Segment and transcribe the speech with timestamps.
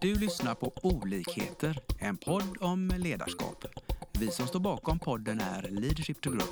[0.00, 3.64] Du lyssnar på Olikheter, en podd om ledarskap.
[4.12, 6.46] Vi som står bakom podden är Leadership to Grow.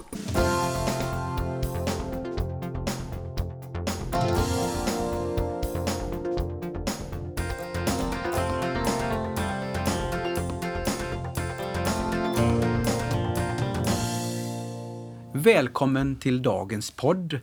[15.32, 17.40] Välkommen till dagens podd.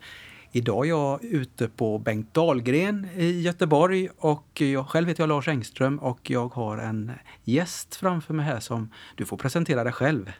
[0.55, 5.47] Idag är jag ute på Bengt Dahlgren i Göteborg och jag själv heter jag Lars
[5.47, 7.11] Engström och jag har en
[7.43, 10.31] gäst framför mig här som du får presentera dig själv.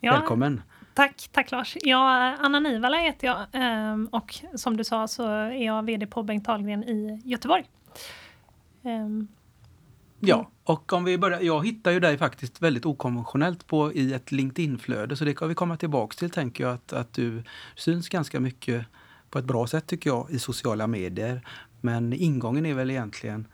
[0.00, 0.62] Ja, Välkommen!
[0.94, 1.76] Tack, tack Lars.
[1.80, 6.22] Ja, Anna Nivala heter jag ehm, och som du sa så är jag VD på
[6.22, 7.64] Bengt Dahlgren i Göteborg.
[8.82, 9.28] Ehm,
[10.20, 11.40] ja, och om vi börjar.
[11.40, 15.54] Jag hittar ju dig faktiskt väldigt okonventionellt på i ett LinkedIn-flöde så det kan vi
[15.54, 17.42] komma tillbaks till tänker jag att, att du
[17.76, 18.86] syns ganska mycket
[19.32, 21.42] på ett bra sätt tycker jag i sociala medier.
[21.80, 23.46] Men ingången är väl egentligen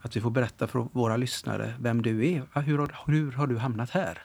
[0.00, 2.60] att vi får berätta för våra lyssnare vem du är.
[2.60, 4.18] Hur har, hur har du hamnat här?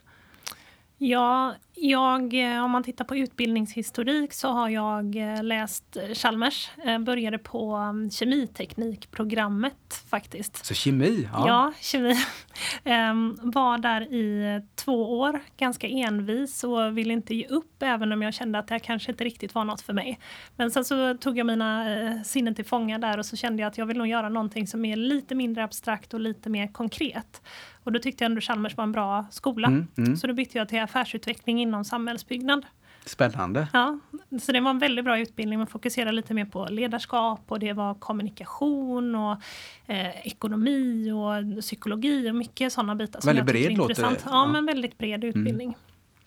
[0.97, 6.69] Ja, jag, eh, om man tittar på utbildningshistorik så har jag eh, läst Chalmers.
[6.85, 10.65] Jag började på mm, kemiteknikprogrammet faktiskt.
[10.65, 11.29] Så kemi?
[11.33, 12.15] Ja, ja kemi.
[12.83, 18.21] Ehm, var där i två år, ganska envis och ville inte ge upp även om
[18.21, 20.19] jag kände att det kanske inte riktigt var något för mig.
[20.55, 23.67] Men sen så tog jag mina eh, sinnen till fånga där och så kände jag
[23.67, 27.41] att jag vill nog göra någonting som är lite mindre abstrakt och lite mer konkret.
[27.85, 29.67] Och då tyckte jag ändå Chalmers var en bra skola.
[29.67, 30.17] Mm, mm.
[30.17, 32.65] Så då bytte jag till affärsutveckling inom samhällsbyggnad.
[33.05, 33.67] Spännande.
[33.73, 33.99] Ja,
[34.41, 35.59] så det var en väldigt bra utbildning.
[35.59, 39.37] Man fokuserade lite mer på ledarskap och det var kommunikation och
[39.85, 43.19] eh, ekonomi och psykologi och mycket sådana bitar.
[43.19, 44.09] Som väldigt bred låter det.
[44.09, 45.29] Ja, ja, men väldigt bred mm.
[45.29, 45.67] utbildning.
[45.67, 45.79] Mm.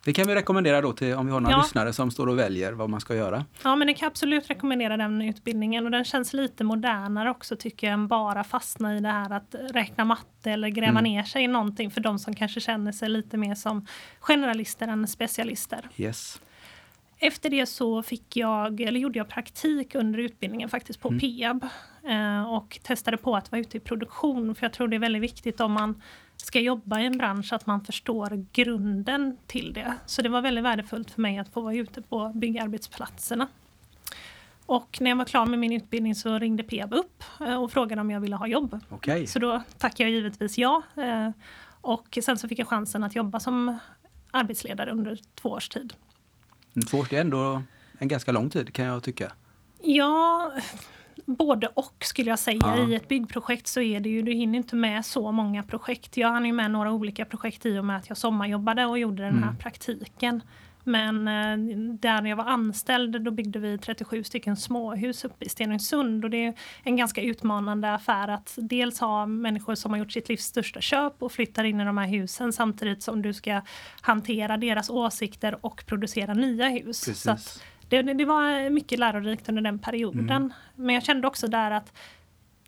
[0.09, 1.63] Det kan vi rekommendera då till om vi har några ja.
[1.63, 3.45] lyssnare som står och väljer vad man ska göra.
[3.63, 7.87] Ja, men det kan absolut rekommendera den utbildningen och den känns lite modernare också tycker
[7.87, 11.05] jag än bara fastna i det här att räkna matte eller gräva mm.
[11.05, 13.87] ner sig i någonting för de som kanske känner sig lite mer som
[14.21, 15.89] generalister än specialister.
[15.97, 16.41] Yes.
[17.19, 21.21] Efter det så fick jag, eller gjorde jag praktik under utbildningen faktiskt på mm.
[21.21, 21.65] Peab
[22.09, 25.23] eh, och testade på att vara ute i produktion för jag tror det är väldigt
[25.23, 26.03] viktigt om man
[26.43, 29.95] ska jobba i en bransch att man förstår grunden till det.
[30.07, 33.49] Så det var väldigt värdefullt för mig att få vara ute på byggarbetsplatserna.
[34.67, 38.01] Och när jag var klar med min utbildning så ringde Peab upp eh, och frågade
[38.01, 38.81] om jag ville ha jobb.
[38.91, 39.27] Okay.
[39.27, 40.83] Så då tackade jag givetvis ja.
[40.97, 41.31] Eh,
[41.81, 43.79] och sen så fick jag chansen att jobba som
[44.31, 45.95] arbetsledare under två års tid.
[46.91, 47.63] Två år är ändå
[47.99, 49.33] en ganska lång tid kan jag tycka.
[49.83, 50.53] Ja,
[51.29, 52.59] både och skulle jag säga.
[52.61, 52.89] Ja.
[52.89, 56.17] I ett byggprojekt så är det ju, du hinner inte med så många projekt.
[56.17, 59.23] Jag hann ju med några olika projekt i och med att jag sommarjobbade och gjorde
[59.23, 59.57] den här mm.
[59.57, 60.43] praktiken.
[60.85, 66.25] Men eh, där jag var anställd då byggde vi 37 stycken småhus uppe i Stenungsund
[66.25, 70.29] och det är en ganska utmanande affär att dels ha människor som har gjort sitt
[70.29, 73.61] livs största köp och flyttar in i de här husen samtidigt som du ska
[74.01, 77.05] hantera deras åsikter och producera nya hus.
[77.05, 77.23] Precis.
[77.23, 77.37] Så
[77.89, 80.31] det, det, var mycket lärorikt under den perioden.
[80.31, 80.53] Mm.
[80.75, 81.93] Men jag kände också där att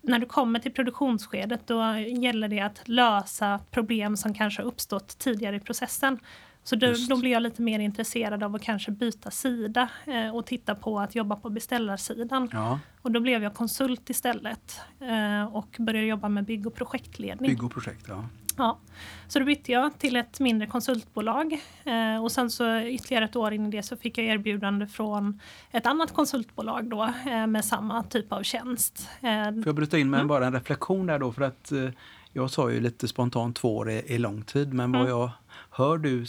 [0.01, 5.17] när du kommer till produktionsskedet då gäller det att lösa problem som kanske har uppstått
[5.17, 6.19] tidigare i processen.
[6.63, 10.45] Så då, då blir jag lite mer intresserad av att kanske byta sida eh, och
[10.45, 12.49] titta på att jobba på beställarsidan.
[12.51, 12.79] Ja.
[13.01, 17.51] Och då blev jag konsult istället eh, och började jobba med bygg och projektledning.
[17.51, 18.25] Bygg och projekt, ja.
[18.57, 18.79] Ja,
[19.27, 21.53] så då bytte jag till ett mindre konsultbolag
[21.83, 25.39] eh, och sen så ytterligare ett år in i det så fick jag erbjudande från
[25.71, 29.07] ett annat konsultbolag då eh, med samma typ av tjänst.
[29.21, 30.27] Eh, Får jag bryta in med mm.
[30.27, 31.89] bara en reflektion där då för att eh,
[32.33, 35.01] jag sa ju lite spontant två år är, är lång tid men mm.
[35.01, 35.29] vad jag
[35.69, 36.25] hör du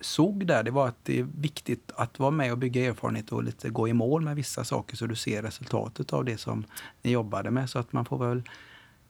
[0.00, 3.44] såg där det var att det är viktigt att vara med och bygga erfarenhet och
[3.44, 6.64] lite gå i mål med vissa saker så du ser resultatet av det som
[7.02, 8.42] ni jobbade med så att man får väl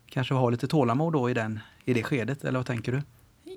[0.06, 3.02] kanske ha lite tålamod då i, den, i det skedet, eller vad tänker du?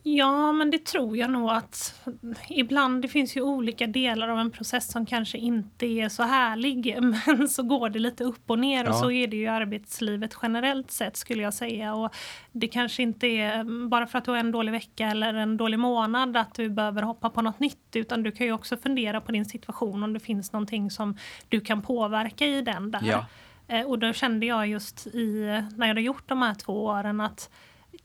[0.04, 2.02] Ja, men det tror jag nog att
[2.50, 6.98] ibland, det finns ju olika delar av en process som kanske inte är så härlig,
[7.26, 8.90] men så går det lite upp och ner ja.
[8.90, 11.96] och så är det ju i arbetslivet generellt sett skulle jag säga.
[11.96, 12.16] Och
[12.52, 15.80] det kanske inte är bara för att du har en dålig vecka eller en dålig
[15.80, 19.32] månad att du behöver hoppa på något nytt, utan du kan ju också fundera på
[19.32, 21.18] din situation om det finns någonting som
[21.50, 23.02] du kan påverka i den där.
[23.04, 23.26] Ja.
[23.68, 25.46] Eh, och då kände jag just i,
[25.76, 27.50] när jag hade gjort de här två åren att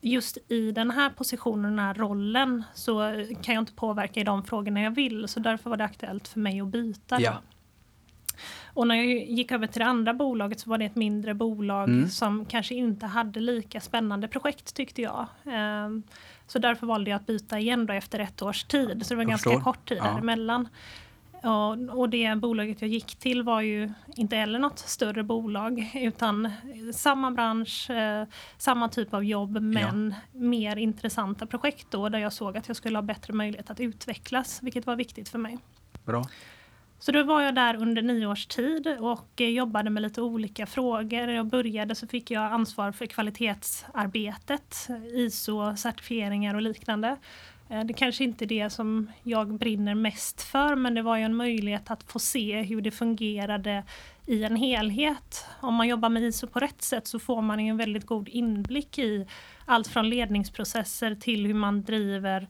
[0.05, 4.45] just i den här positionen, den här rollen, så kan jag inte påverka i de
[4.45, 5.29] frågorna jag vill.
[5.29, 7.21] Så därför var det aktuellt för mig att byta.
[7.21, 7.41] Ja.
[8.67, 11.89] Och när jag gick över till det andra bolaget så var det ett mindre bolag
[11.89, 12.09] mm.
[12.09, 15.27] som kanske inte hade lika spännande projekt tyckte jag.
[15.45, 16.03] Ehm,
[16.47, 19.07] så därför valde jag att byta igen då efter ett års tid.
[19.07, 19.65] Så det var jag ganska förstår.
[19.65, 20.05] kort tid ja.
[20.05, 20.69] däremellan.
[21.45, 26.51] Och, och det bolaget jag gick till var ju inte heller något större bolag utan
[26.93, 28.27] samma bransch, eh,
[28.59, 30.39] samma typ av jobb men ja.
[30.41, 34.63] mer intressanta projekt då där jag såg att jag skulle ha bättre möjlighet att utvecklas,
[34.63, 35.59] vilket var viktigt för mig.
[36.05, 36.25] Bra.
[36.99, 41.29] Så då var jag där under nio års tid och jobbade med lite olika frågor.
[41.29, 47.17] Jag började så fick jag ansvar för kvalitetsarbetet, ISO-certifieringar och liknande.
[47.69, 51.23] Eh, det kanske inte är det som jag brinner mest för men det var ju
[51.23, 53.85] en möjlighet att få se hur det fungerade
[54.27, 55.47] i en helhet.
[55.61, 58.99] Om man jobbar med ISO på rätt sätt så får man en väldigt god inblick
[58.99, 59.27] i
[59.65, 62.49] allt från ledningsprocesser till hur man driver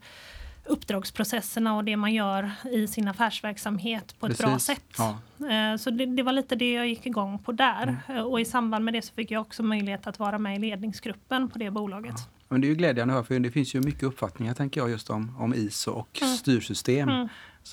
[0.66, 4.46] uppdragsprocesserna och det man gör i sin affärsverksamhet på ett Precis.
[4.46, 4.96] bra sätt.
[4.99, 5.19] Ja.
[5.49, 7.82] Eh, så det, det, var lite det jag gick igång på där.
[7.82, 8.19] Mm.
[8.19, 10.58] Eh, och i samband med det så fick jag också möjlighet att vara med i
[10.58, 12.14] ledningsgruppen på det bolaget.
[12.17, 12.33] Ja.
[12.54, 14.90] Men det är ju glädjande att höra, för det finns ju mycket uppfattningar tänker jag
[14.90, 16.34] just om, om ISO och mm.
[16.34, 17.08] styrsystem.
[17.08, 17.28] Mm.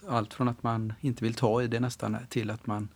[0.07, 2.89] Allt från att man inte vill ta i det nästan till att man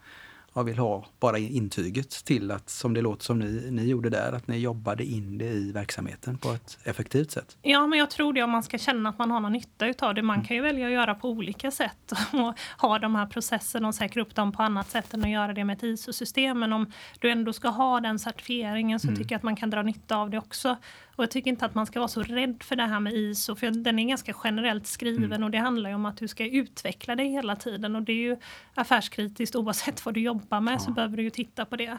[0.56, 4.32] jag vill ha bara intyget till att, som det låter som ni, ni gjorde där,
[4.32, 7.58] att ni jobbade in det i verksamheten på ett effektivt sätt.
[7.62, 10.16] Ja, men jag tror det om man ska känna att man har någon nytta utav
[10.16, 10.22] det.
[10.22, 10.48] Man mm.
[10.48, 14.22] kan ju välja att göra på olika sätt och ha de här processerna och säkra
[14.22, 16.60] upp dem på annat sätt än att göra det med ett ISO-system.
[16.60, 19.18] Men om du ändå ska ha den certifieringen så mm.
[19.18, 20.78] tycker jag att man kan dra nytta av det också.
[21.16, 23.56] Och jag tycker inte att man ska vara så rädd för det här med ISO,
[23.56, 25.44] för den är ganska generellt skriven mm.
[25.44, 28.24] och det handlar ju om att du ska utveckla dig hela tiden och det är
[28.24, 28.38] ju
[28.74, 30.80] affärskritiskt oavsett vad du jobbar med ja.
[30.80, 31.98] så behöver du ju titta på det.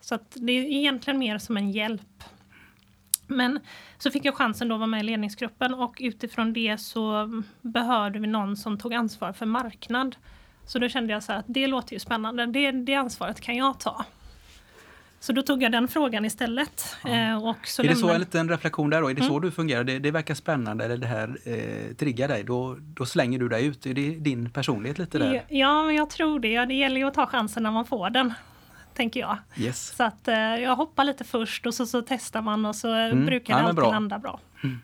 [0.00, 2.24] Så att det är egentligen mer som en hjälp.
[3.26, 3.60] Men
[3.98, 7.30] så fick jag chansen då att vara med i ledningsgruppen och utifrån det så
[7.60, 10.16] behövde vi någon som tog ansvar för marknad.
[10.66, 13.80] Så då kände jag så att det låter ju spännande, det, det ansvaret kan jag
[13.80, 14.04] ta.
[15.20, 16.96] Så då tog jag den frågan istället.
[17.04, 17.10] Ja.
[17.10, 19.32] Eh, och så är det så, en liten reflektion där då, är det mm.
[19.32, 19.84] så du fungerar?
[19.84, 23.66] Det, det, verkar spännande eller det här eh, triggar dig, då, då slänger du dig
[23.66, 23.86] ut.
[23.86, 25.44] Är det din personlighet lite där?
[25.48, 26.64] Ja, men jag tror det.
[26.64, 28.34] Det gäller ju att ta chansen när man får den.
[28.94, 29.38] Tänker jag.
[29.56, 29.96] Yes.
[29.96, 33.26] Så att eh, jag hoppar lite först och så, så testar man och så mm.
[33.26, 33.90] brukar det ja, alltid bra.
[33.90, 34.40] landa bra.
[34.64, 34.78] Mm.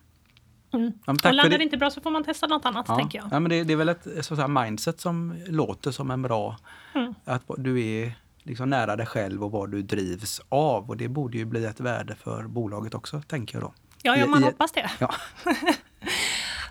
[0.74, 0.92] Mm.
[1.06, 2.96] Ja, och landar det inte bra så får man testa något annat, ja.
[2.96, 3.28] tänker jag.
[3.30, 6.56] Ja, men det, det är väl ett så att mindset som låter som en bra...
[6.94, 7.14] Mm.
[7.24, 8.12] Att du är
[8.42, 10.88] liksom nära dig själv och vad du drivs av.
[10.88, 13.74] Och det borde ju bli ett värde för bolaget också, tänker jag då.
[14.02, 14.90] Ja, ja man I, hoppas det.
[14.98, 15.14] Ja.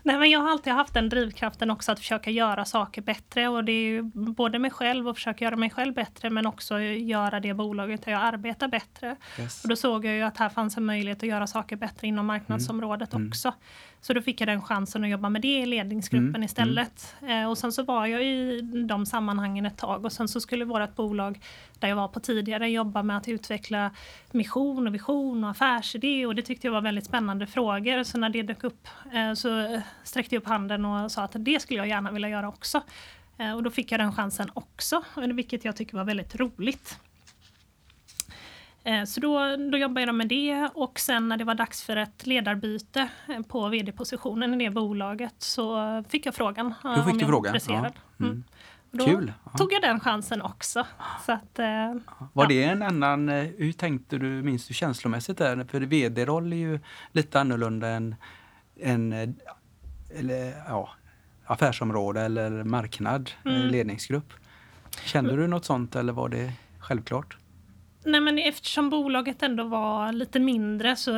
[0.03, 3.47] Nej, men jag har alltid haft den drivkraften också att försöka göra saker bättre.
[3.47, 4.01] Och det är
[4.33, 8.11] både mig själv och försöka göra mig själv bättre men också göra det bolaget där
[8.11, 9.15] jag arbetar bättre.
[9.39, 9.63] Yes.
[9.63, 12.25] Och då såg jag ju att här fanns en möjlighet att göra saker bättre inom
[12.25, 13.27] marknadsområdet mm.
[13.27, 13.53] också.
[14.01, 16.43] Så då fick jag den chansen att jobba med det i ledningsgruppen mm.
[16.43, 17.15] istället.
[17.21, 17.49] Mm.
[17.49, 20.95] och sen så var jag i de sammanhangen ett tag och sen så skulle vårt
[20.95, 21.39] bolag
[21.79, 23.91] där jag var på tidigare jobba med att utveckla
[24.31, 28.03] mission och vision och affärsidé och det tyckte jag var väldigt spännande frågor.
[28.03, 31.61] Så när det dök upp eh, så sträckte jag upp handen och sa att det
[31.61, 32.81] skulle jag gärna vilja göra också.
[33.37, 36.99] Eh, och då fick jag den chansen också, vilket jag tycker var väldigt roligt.
[38.83, 41.97] Eh, så då, då jobbade jag med det och sen när det var dags för
[41.97, 47.31] ett ledarbyte eh, på vd-positionen i det bolaget så fick jag frågan du fick om
[47.31, 47.93] var intresserad.
[48.17, 48.25] Ja.
[48.25, 48.31] Mm.
[48.31, 48.43] mm.
[48.93, 49.33] Då Kul.
[49.57, 50.87] tog jag den chansen också.
[51.25, 51.59] Så att,
[52.33, 52.47] var ja.
[52.49, 55.65] det en annan, hur tänkte du, minns du känslomässigt där?
[55.71, 56.79] För vd-roll är ju
[57.11, 58.15] lite annorlunda än,
[58.81, 59.13] än
[60.15, 60.89] eller, ja,
[61.45, 63.67] affärsområde eller marknad, mm.
[63.67, 64.33] ledningsgrupp.
[65.03, 67.37] Kände du något sånt eller var det självklart?
[68.03, 71.11] Nej, men eftersom bolaget ändå var lite mindre så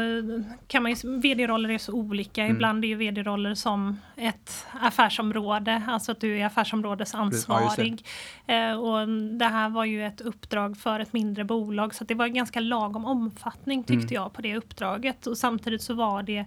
[0.68, 2.44] kan man ju, vd-roller är så olika.
[2.44, 2.56] Mm.
[2.56, 8.06] Ibland är ju vd-roller som ett affärsområde, alltså att du är affärsområdesansvarig.
[8.46, 12.16] Ja, eh, och det här var ju ett uppdrag för ett mindre bolag så det
[12.16, 14.24] var ganska lagom omfattning tyckte mm.
[14.24, 15.28] jag på det uppdraget.
[15.28, 16.46] Och samtidigt så var det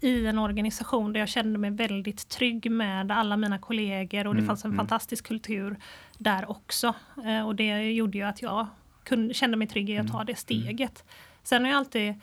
[0.00, 4.40] i en organisation där jag kände mig väldigt trygg med alla mina kollegor och det
[4.40, 4.78] mm, fanns en mm.
[4.78, 5.76] fantastisk kultur
[6.18, 6.94] där också.
[7.24, 8.66] Eh, och det gjorde ju att jag
[9.08, 10.36] kunde, kände mig trygg i att ta mm, det mm.
[10.36, 11.04] steget.
[11.42, 12.14] Sen har jag alltid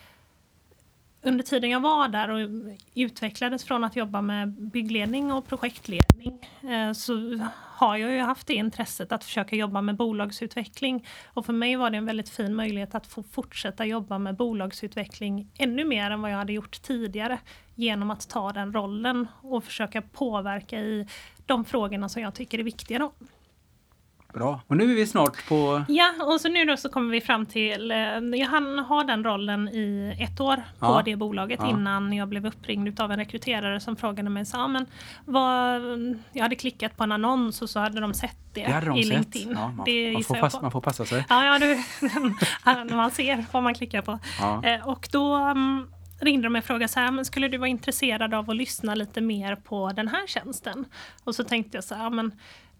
[1.25, 2.49] under tiden jag var där och
[2.95, 8.53] utvecklades från att jobba med byggledning och projektledning eh, så har jag ju haft det
[8.53, 11.07] intresset att försöka jobba med bolagsutveckling.
[11.25, 15.49] Och för mig var det en väldigt fin möjlighet att få fortsätta jobba med bolagsutveckling
[15.57, 17.39] ännu mer än vad jag hade gjort tidigare
[17.75, 21.07] genom att ta den rollen och försöka påverka i
[21.45, 22.99] de frågorna som jag tycker är viktiga.
[22.99, 23.11] Då.
[24.35, 24.61] Bra.
[24.67, 25.83] Och nu är vi snart på...
[25.87, 27.91] Ja, och så nu då så kommer vi fram till...
[27.91, 27.97] Eh,
[28.39, 31.01] jag hann ha den rollen i ett år på ja.
[31.05, 31.69] det bolaget ja.
[31.69, 34.85] innan jag blev uppringd av en rekryterare som frågade mig så, men
[35.25, 35.81] vad,
[36.31, 39.03] Jag hade klickat på en annons och så hade de sett det, det de i
[39.03, 39.13] sett.
[39.13, 39.51] LinkedIn.
[39.51, 41.25] Ja, man, det man, får pass, man får passa sig.
[41.29, 41.83] Ja, ja du,
[42.95, 44.19] man ser vad man klickar på.
[44.67, 45.87] Eh, och då um,
[46.19, 48.95] ringde de mig och frågade så här, men skulle du vara intresserad av att lyssna
[48.95, 50.85] lite mer på den här tjänsten?
[51.23, 52.31] Och så tänkte jag så här, men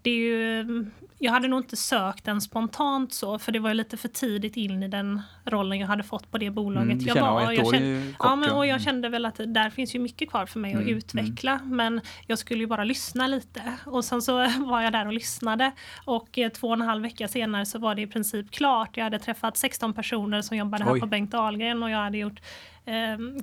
[0.05, 0.85] det är ju,
[1.19, 4.83] jag hade nog inte sökt den spontant så, för det var lite för tidigt in
[4.83, 7.51] i den rollen jag hade fått på det bolaget mm, jag var.
[7.51, 10.45] Jag kände, kort, ja, men, och jag kände väl att där finns ju mycket kvar
[10.45, 11.75] för mig mm, att utveckla, mm.
[11.75, 13.61] men jag skulle ju bara lyssna lite.
[13.85, 15.71] Och sen så var jag där och lyssnade
[16.05, 18.97] och eh, två och en halv vecka senare så var det i princip klart.
[18.97, 20.99] Jag hade träffat 16 personer som jobbade här Oj.
[20.99, 22.41] på Bengt Ahlgren och jag hade gjort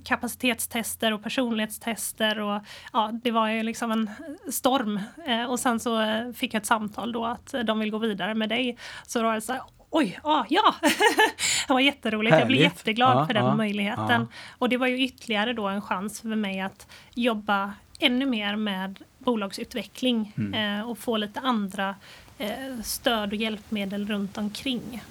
[0.04, 2.40] kapacitetstester och personlighetstester.
[2.40, 4.10] Och, ja, det var ju liksom en
[4.50, 5.00] storm.
[5.26, 8.34] Eh, och sen så eh, fick jag ett samtal då att de vill gå vidare
[8.34, 8.76] med dig.
[9.06, 9.62] Så då var det så här,
[9.94, 10.74] Oj, ah, ja!
[11.66, 12.34] det var jätteroligt.
[12.34, 12.40] Härligt.
[12.40, 14.20] Jag blev jätteglad ja, för den ja, möjligheten.
[14.20, 14.26] Ja.
[14.58, 18.98] Och det var ju ytterligare då en chans för mig att jobba ännu mer med
[19.18, 20.78] bolagsutveckling mm.
[20.80, 21.94] eh, och få lite andra
[22.38, 25.02] eh, stöd och hjälpmedel runt omkring.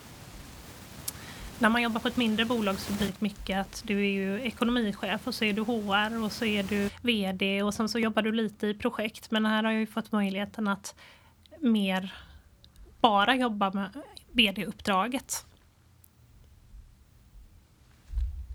[1.61, 4.41] När man jobbar på ett mindre bolag så blir det mycket att du är ju
[4.41, 8.21] ekonomichef och så är du HR och så är du VD och sen så jobbar
[8.21, 9.31] du lite i projekt.
[9.31, 10.95] Men här har jag ju fått möjligheten att
[11.59, 12.13] mer
[13.01, 13.89] bara jobba med
[14.31, 15.45] VD-uppdraget.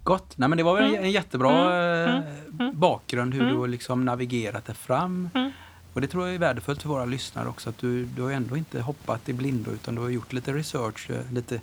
[0.02, 0.38] Gott.
[0.38, 1.04] Nej, men det var väl mm.
[1.04, 2.22] en jättebra mm.
[2.22, 2.60] mm.
[2.60, 2.80] mm.
[2.80, 3.54] bakgrund hur mm.
[3.54, 5.30] du har liksom navigerat det fram.
[5.34, 5.50] Mm.
[5.92, 8.56] Och det tror jag är värdefullt för våra lyssnare också att du, du har ändå
[8.56, 11.60] inte hoppat i blindo utan du har gjort lite research, eh, lite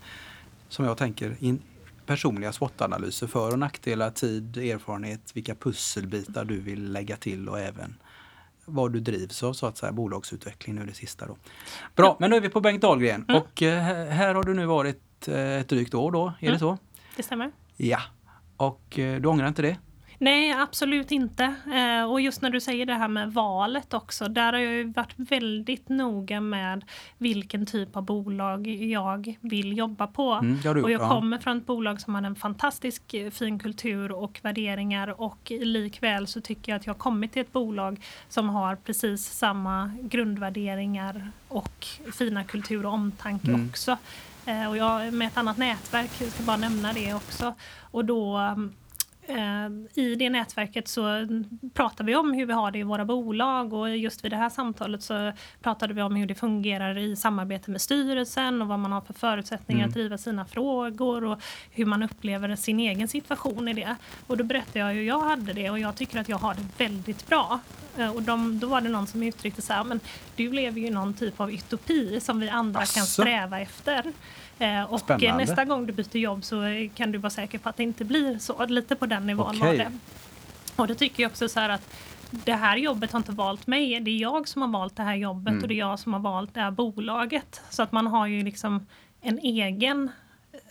[0.74, 1.62] som jag tänker in,
[2.06, 7.96] personliga SWOT-analyser, för och nackdelar, tid, erfarenhet, vilka pusselbitar du vill lägga till och även
[8.66, 11.28] vad du drivs av, så att säga, bolagsutveckling nu det sista.
[11.28, 11.38] Då.
[11.96, 13.42] Bra, men nu är vi på Bengt Dahlgren mm.
[13.42, 16.54] och eh, här har du nu varit eh, ett drygt år då, är mm.
[16.54, 16.78] det så?
[17.16, 17.52] Det stämmer.
[17.78, 18.02] Ja,
[18.58, 19.78] och eh, du ångrar inte det?
[20.24, 21.56] Nej, absolut inte.
[21.74, 24.84] Eh, och just när du säger det här med valet också, där har jag ju
[24.84, 26.86] varit väldigt noga med
[27.18, 30.32] vilken typ av bolag jag vill jobba på.
[30.32, 31.10] Mm, du, och jag ja.
[31.10, 36.28] kommer från ett bolag som har en fantastisk eh, fin kultur och värderingar och likväl
[36.28, 41.32] så tycker jag att jag har kommit till ett bolag som har precis samma grundvärderingar
[41.48, 43.70] och fina kultur och omtanke mm.
[43.70, 43.98] också.
[44.46, 47.54] Eh, och jag med ett annat nätverk, jag ska bara nämna det också.
[47.92, 48.56] Och då Eh,
[49.94, 51.28] I det nätverket så
[51.74, 54.50] pratar vi om hur vi har det i våra bolag och just vid det här
[54.50, 58.92] samtalet så pratade vi om hur det fungerar i samarbete med styrelsen och vad man
[58.92, 59.90] har för förutsättningar mm.
[59.90, 63.96] att driva sina frågor och hur man upplever sin egen situation i det.
[64.28, 66.84] Och då berättade jag hur jag hade det och jag tycker att jag har det
[66.84, 67.60] väldigt bra.
[67.98, 70.00] Eh, och de, då var det någon som uttryckte så här, men
[70.36, 72.98] du lever ju någon typ av utopi som vi andra Asså.
[72.98, 74.14] kan sträva efter.
[74.64, 75.46] Eh, och Spännande.
[75.46, 78.38] nästa gång du byter jobb så kan du vara säker på att det inte blir
[78.38, 78.66] så.
[78.66, 79.78] Lite på den nivån okay.
[79.78, 79.92] var det.
[80.76, 81.94] Och då tycker jag också så här att
[82.32, 84.00] det här jobbet har inte valt mig.
[84.00, 85.62] Det är jag som har valt det här jobbet mm.
[85.62, 87.62] och det är jag som har valt det här bolaget.
[87.70, 88.86] Så att man har ju liksom
[89.22, 90.12] en egen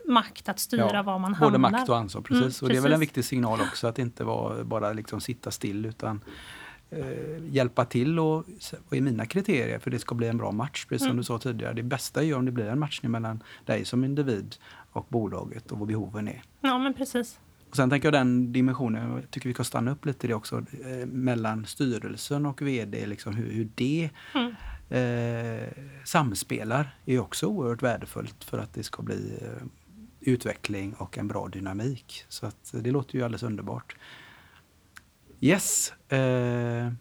[0.04, 1.50] makt att styra ja, var man hamnar.
[1.50, 2.37] Både makt och ansvar, precis.
[2.37, 2.62] Mm, precis.
[2.62, 5.87] Och det är väl en viktig signal också att inte vara, bara liksom sitta still
[5.87, 6.20] utan
[6.92, 8.44] eh, hjälpa till och
[8.88, 10.87] vad är mina kriterier för det ska bli en bra match?
[10.88, 11.16] Precis som mm.
[11.16, 14.04] du sa tidigare, det bästa är ju om det blir en matchning mellan dig som
[14.04, 14.56] individ
[14.92, 16.42] och bolaget och vad behoven är.
[16.61, 17.38] Ja, men precis.
[17.70, 20.34] Och sen tänker jag den dimensionen, jag tycker vi kan stanna upp lite i det
[20.34, 24.54] också, eh, mellan styrelsen och VD, liksom hur, hur det mm.
[24.88, 25.68] eh,
[26.04, 29.66] samspelar är också oerhört värdefullt för att det ska bli eh,
[30.20, 32.25] utveckling och en bra dynamik.
[32.28, 33.96] Så att det låter ju alldeles underbart.
[35.44, 35.92] Yes.
[36.08, 36.92] Eh,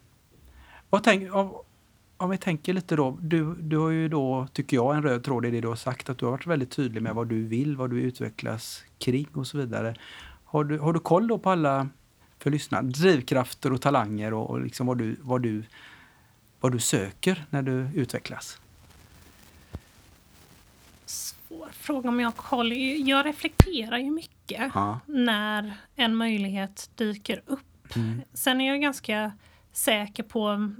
[0.90, 1.56] vad tänk, om,
[2.16, 3.18] om vi tänker lite då.
[3.20, 6.08] Du, du har ju då, tycker jag, en röd tråd i det du har sagt.
[6.08, 9.46] Att du har varit väldigt tydlig med vad du vill, vad du utvecklas kring och
[9.46, 9.94] så vidare.
[10.44, 11.88] Har du, har du koll då på alla,
[12.38, 15.64] för lyssna, drivkrafter och talanger och, och liksom vad, du, vad, du,
[16.60, 18.60] vad du söker när du utvecklas?
[21.04, 22.72] Svår fråga om jag har koll.
[23.08, 25.00] Jag reflekterar ju mycket ja.
[25.06, 27.60] när en möjlighet dyker upp
[27.96, 28.22] Mm.
[28.32, 29.32] Sen är jag ganska
[29.72, 30.72] säker på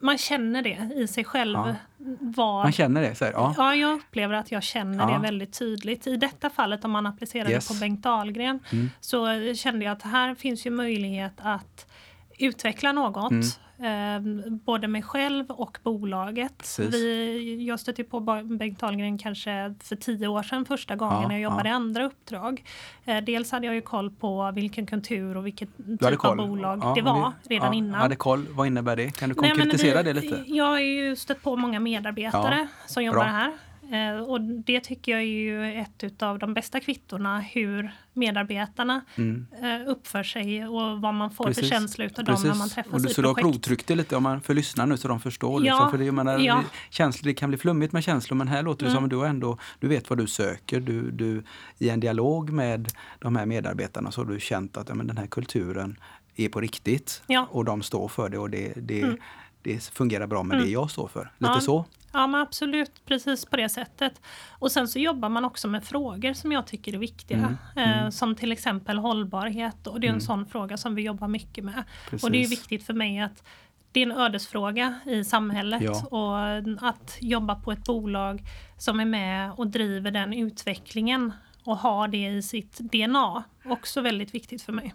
[0.00, 1.58] man känner det i sig själv.
[1.58, 1.74] Ja.
[2.20, 3.14] Var, man känner det?
[3.14, 3.54] Så här, ja.
[3.56, 5.14] ja, jag upplever att jag känner ja.
[5.14, 6.06] det väldigt tydligt.
[6.06, 7.68] I detta fallet, om man applicerar yes.
[7.68, 8.90] det på Bengt Dahlgren, mm.
[9.00, 11.90] så kände jag att här finns ju möjlighet att
[12.38, 13.30] utveckla något.
[13.30, 13.46] Mm.
[13.80, 14.20] Eh,
[14.64, 16.78] både mig själv och bolaget.
[16.78, 21.34] Vi, jag stötte på Bengt Ahlgren kanske för tio år sedan första gången ja, när
[21.34, 21.74] jag jobbade ja.
[21.74, 22.64] andra uppdrag.
[23.04, 26.92] Eh, dels hade jag ju koll på vilken kultur och vilket typ av bolag ja,
[26.94, 28.00] det var det, redan innan.
[28.00, 29.10] Hade koll, vad innebär det?
[29.10, 30.44] Kan du konkretisera det, det, lite?
[30.46, 33.28] Jag har ju stött på många medarbetare som jobbar bra.
[33.28, 33.52] här.
[33.92, 39.46] Eh, och det tycker jag är ju ett av de bästa kvittorna hur medarbetarna mm.
[39.62, 41.62] eh, uppför sig och vad man får Precis.
[41.62, 43.36] för känsla utav dem när man träffas och du, i Så projekt.
[43.38, 45.60] du har provtryckt det lite om man för lyssnar nu så de förstår?
[45.60, 45.66] Liksom.
[45.66, 46.64] Ja, liksom, för det, menar, ja.
[46.90, 48.96] känslor, det kan bli flummigt med känslor men här låter det mm.
[48.96, 50.80] som att du ändå du vet vad du söker.
[50.80, 51.42] Du, du,
[51.78, 55.16] I en dialog med de här medarbetarna så har du känt att ja, men den
[55.16, 55.98] här kulturen
[56.36, 57.48] är på riktigt ja.
[57.50, 59.16] och de står för det och det, det, mm.
[59.62, 60.66] det fungerar bra med mm.
[60.66, 61.32] det jag står för.
[61.38, 61.60] Lite ja.
[61.60, 61.84] så?
[62.12, 63.04] Ja, men absolut.
[63.04, 64.20] Precis på det sättet.
[64.50, 67.38] Och sen så jobbar man också med frågor som jag tycker är viktiga.
[67.38, 68.04] Mm, mm.
[68.04, 69.86] Eh, som till exempel hållbarhet.
[69.86, 70.20] Och det är en mm.
[70.20, 71.84] sån fråga som vi jobbar mycket med.
[72.10, 72.24] Precis.
[72.24, 73.44] Och det är viktigt för mig att
[73.92, 75.82] det är en ödesfråga i samhället.
[75.82, 76.04] Ja.
[76.06, 78.42] Och att jobba på ett bolag
[78.78, 81.32] som är med och driver den utvecklingen
[81.64, 83.44] och har det i sitt DNA.
[83.64, 84.94] Också väldigt viktigt för mig.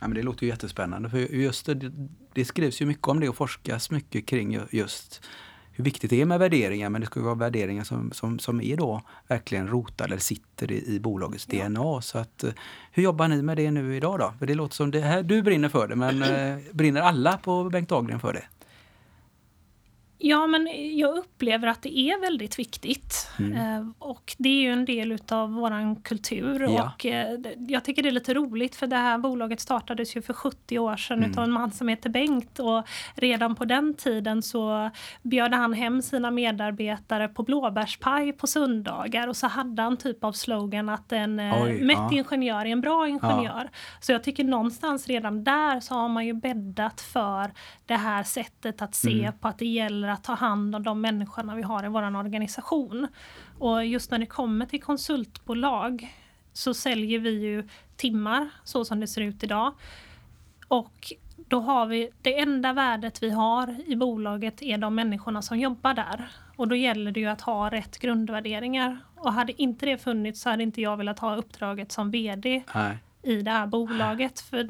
[0.00, 1.10] Ja, men det låter ju jättespännande.
[1.10, 1.92] För just det,
[2.32, 5.22] det skrivs ju mycket om det och forskas mycket kring just
[5.72, 6.90] hur viktigt det är med värderingar.
[6.90, 10.94] Men det ska vara värderingar som, som, som är då verkligen rotade eller sitter i,
[10.94, 11.68] i bolagets ja.
[11.68, 12.02] DNA.
[12.02, 12.50] Så att, eh,
[12.92, 14.32] hur jobbar ni med det nu idag då?
[14.38, 17.70] För det låter som det här, du brinner för det, men eh, brinner alla på
[17.70, 18.44] Bengt Dahlgren för det?
[20.20, 23.30] Ja, men jag upplever att det är väldigt viktigt.
[23.38, 23.52] Mm.
[23.52, 26.60] Eh, och det är ju en del utav våran kultur.
[26.60, 26.92] Ja.
[26.94, 30.34] Och eh, jag tycker det är lite roligt för det här bolaget startades ju för
[30.34, 31.30] 70 år sedan mm.
[31.30, 32.58] utav en man som heter Bengt.
[32.58, 34.90] Och redan på den tiden så
[35.22, 39.28] bjöd han hem sina medarbetare på blåbärspaj på söndagar.
[39.28, 42.12] Och så hade han typ av slogan att en eh, Oj, mätt ja.
[42.12, 43.68] ingenjör är en bra ingenjör.
[43.72, 43.78] Ja.
[44.00, 47.50] Så jag tycker någonstans redan där så har man ju bäddat för
[47.86, 49.38] det här sättet att se mm.
[49.38, 52.16] på att det gäller gäller att ta hand om de människorna vi har i vår
[52.16, 53.08] organisation.
[53.58, 56.14] Och just när det kommer till konsultbolag
[56.52, 59.74] så säljer vi ju timmar så som det ser ut idag.
[60.68, 61.12] Och
[61.48, 65.94] då har vi, det enda värdet vi har i bolaget är de människorna som jobbar
[65.94, 66.28] där.
[66.56, 68.98] Och då gäller det ju att ha rätt grundvärderingar.
[69.16, 72.62] Och hade inte det funnits så hade inte jag velat ha uppdraget som VD.
[72.74, 74.40] Nej i det här bolaget.
[74.40, 74.68] För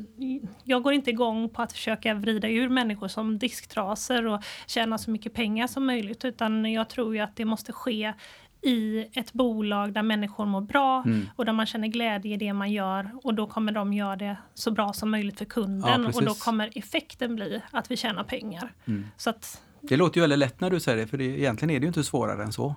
[0.64, 5.10] jag går inte igång på att försöka vrida ur människor som disktraser och tjäna så
[5.10, 6.24] mycket pengar som möjligt.
[6.24, 8.12] Utan jag tror ju att det måste ske
[8.60, 11.28] i ett bolag där människor mår bra mm.
[11.36, 13.10] och där man känner glädje i det man gör.
[13.22, 16.02] Och då kommer de göra det så bra som möjligt för kunden.
[16.02, 18.72] Ja, och då kommer effekten bli att vi tjänar pengar.
[18.86, 19.06] Mm.
[19.16, 21.80] Så att, det låter ju väldigt lätt när du säger det, för det, egentligen är
[21.80, 22.74] det ju inte svårare än så.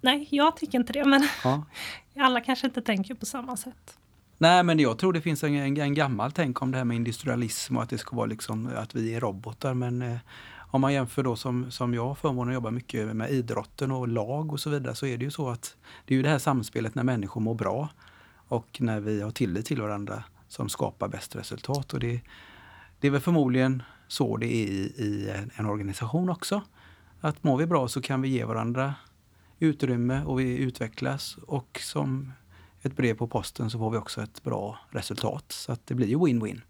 [0.00, 1.64] Nej, jag tycker inte det, men ja.
[2.18, 3.98] alla kanske inte tänker på samma sätt.
[4.38, 6.96] Nej, men jag tror det finns en, en, en, gammal tänk om det här med
[6.96, 9.74] industrialism och att det ska vara liksom att vi är robotar.
[9.74, 10.16] Men eh,
[10.56, 14.08] om man jämför då som, som jag har förmånen att jobba mycket med idrotten och
[14.08, 16.38] lag och så vidare så är det ju så att det är ju det här
[16.38, 17.88] samspelet när människor mår bra
[18.48, 21.92] och när vi har tillit till varandra som skapar bäst resultat.
[21.92, 22.20] Och det,
[23.00, 26.62] det är väl förmodligen så det är i, i en organisation också.
[27.20, 28.94] Att mår vi bra så kan vi ge varandra
[29.58, 32.32] utrymme och vi utvecklas och som
[32.86, 35.52] ett brev på posten så får vi också ett bra resultat.
[35.52, 36.60] Så att det blir ju win-win.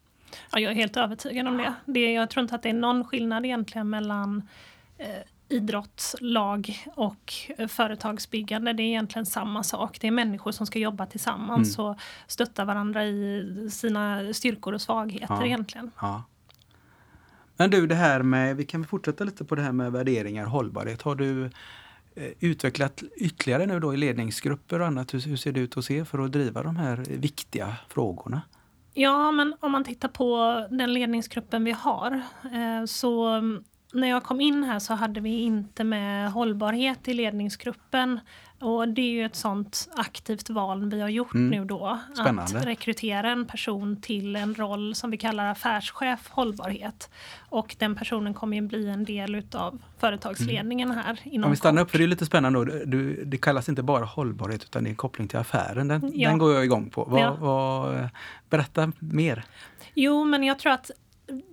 [0.53, 1.75] Ja, jag är helt övertygad om det.
[1.85, 2.13] det.
[2.13, 4.49] Jag tror inte att det är någon skillnad egentligen mellan
[4.99, 5.09] eh,
[5.49, 8.73] idrottslag och eh, företagsbyggande.
[8.73, 10.01] Det är egentligen samma sak.
[10.01, 11.91] Det är människor som ska jobba tillsammans mm.
[11.91, 15.47] och stötta varandra i sina styrkor och svagheter ja.
[15.47, 15.91] egentligen.
[16.01, 16.23] Ja.
[17.57, 20.51] Men du, det här med, vi kan fortsätta lite på det här med värderingar och
[20.51, 21.03] hållbarhet.
[21.03, 21.51] Har du
[22.17, 25.15] Eh, utvecklat ytterligare nu då i ledningsgrupper och annat?
[25.15, 28.43] Hur, hur ser det ut hos er för att driva de här viktiga frågorna?
[28.95, 33.41] Ja, men om man tittar på den ledningsgruppen vi har eh, så
[33.97, 38.21] när jag kom in här så hade vi inte med hållbarhet i ledningsgruppen.
[38.61, 41.51] Och det är ju ett sånt aktivt val vi har gjort mm.
[41.51, 41.99] nu då.
[42.15, 42.59] Spännande.
[42.59, 47.11] Att rekrytera en person till en roll som vi kallar affärschef hållbarhet.
[47.49, 51.05] Och den personen kommer ju bli en del utav företagsledningen mm.
[51.05, 51.21] här.
[51.25, 52.59] Inom Om vi stannar upp, för det är lite spännande.
[52.59, 52.85] Då.
[52.85, 55.89] Du, det kallas inte bara hållbarhet utan det är koppling till affären.
[55.89, 56.29] Den, ja.
[56.29, 57.05] den går jag igång på.
[57.05, 57.37] Vad, ja.
[57.41, 58.09] vad,
[58.51, 59.45] berätta mer.
[59.95, 60.91] Jo, men jag tror att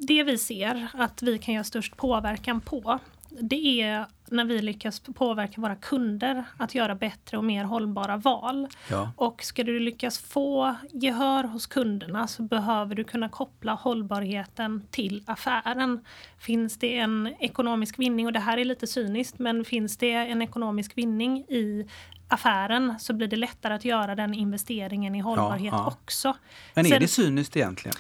[0.07, 2.99] det vi ser att vi kan göra störst påverkan på
[3.41, 8.67] det är när vi lyckas påverka våra kunder att göra bättre och mer hållbara val.
[8.89, 9.11] Ja.
[9.17, 15.23] Och ska du lyckas få gehör hos kunderna så behöver du kunna koppla hållbarheten till
[15.25, 16.05] affären.
[16.39, 20.41] Finns det en ekonomisk vinning, och det här är lite cyniskt, men finns det en
[20.41, 21.87] ekonomisk vinning i
[22.27, 25.87] affären så blir det lättare att göra den investeringen i hållbarhet ja, ja.
[25.87, 26.35] också.
[26.73, 27.95] Men är Sen, det cyniskt egentligen?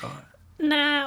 [0.57, 1.05] Nej,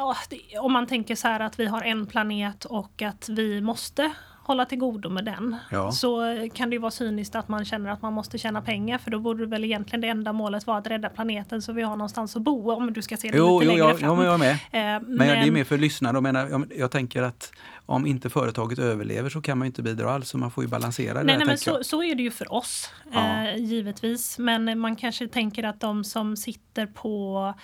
[0.61, 4.13] om man tänker så här att vi har en planet och att vi måste
[4.47, 5.57] hålla till godo med den.
[5.71, 5.93] Ja.
[5.93, 6.21] Så
[6.55, 9.19] kan det ju vara cyniskt att man känner att man måste tjäna pengar för då
[9.19, 12.43] borde väl egentligen det enda målet vara att rädda planeten så vi har någonstans att
[12.43, 14.09] bo om du ska se det jo, lite jo, längre fram.
[14.11, 14.51] Jo, men jag är med.
[14.53, 16.21] Eh, men, men, det är mer för lyssnare.
[16.21, 17.53] Menar, jag, jag tänker att
[17.87, 21.19] om inte företaget överlever så kan man inte bidra alls, så man får ju balansera
[21.19, 21.25] det.
[21.25, 23.49] Nej, nej men så, så, är det ju för oss, ja.
[23.49, 24.39] eh, givetvis.
[24.39, 27.55] Men man kanske tänker att de som sitter på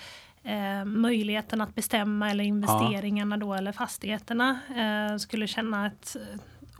[0.45, 3.41] eh, möjligheten att bestämma eller investeringarna ja.
[3.41, 6.17] då eller fastigheterna eh, skulle känna ett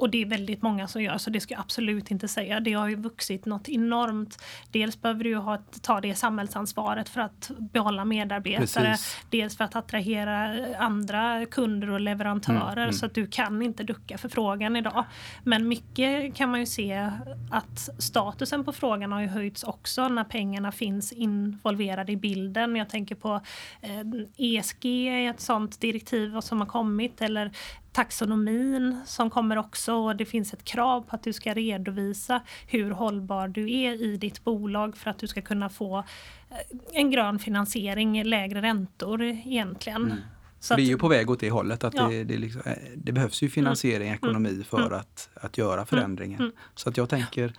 [0.03, 2.61] och det är väldigt många som gör, så det ska jag absolut inte säga.
[2.61, 4.45] Det har ju vuxit något enormt.
[4.71, 8.91] Dels behöver du ha, ta det samhällsansvaret för att behålla medarbetare.
[8.91, 9.17] Precis.
[9.31, 12.73] Dels för att attrahera andra kunder och leverantörer.
[12.73, 12.93] Mm, mm.
[12.93, 15.05] Så att du kan inte ducka för frågan idag.
[15.45, 17.11] Men mycket kan man ju se
[17.51, 22.77] att statusen på frågan har ju höjts också när pengarna finns involverade i bilden.
[22.77, 23.41] Jag tänker på
[23.81, 24.01] eh,
[24.37, 27.23] ESG, ett sånt direktiv som har kommit.
[27.23, 27.51] Eller
[27.93, 32.91] taxonomin som kommer också och det finns ett krav på att du ska redovisa hur
[32.91, 36.57] hållbar du är i ditt bolag för att du ska kunna få eh,
[36.93, 40.05] en grön finansiering, lägre räntor egentligen.
[40.05, 40.19] Mm.
[40.61, 41.85] Så vi är ju på väg åt det hållet.
[41.85, 42.09] att ja.
[42.09, 44.15] det, det, liksom, eh, det, behövs ju finansiering, mm.
[44.15, 44.65] ekonomi mm.
[44.65, 44.93] för mm.
[44.93, 45.87] Att, att göra mm.
[45.87, 46.41] förändringen.
[46.41, 46.53] Mm.
[46.75, 47.53] Så att jag tänker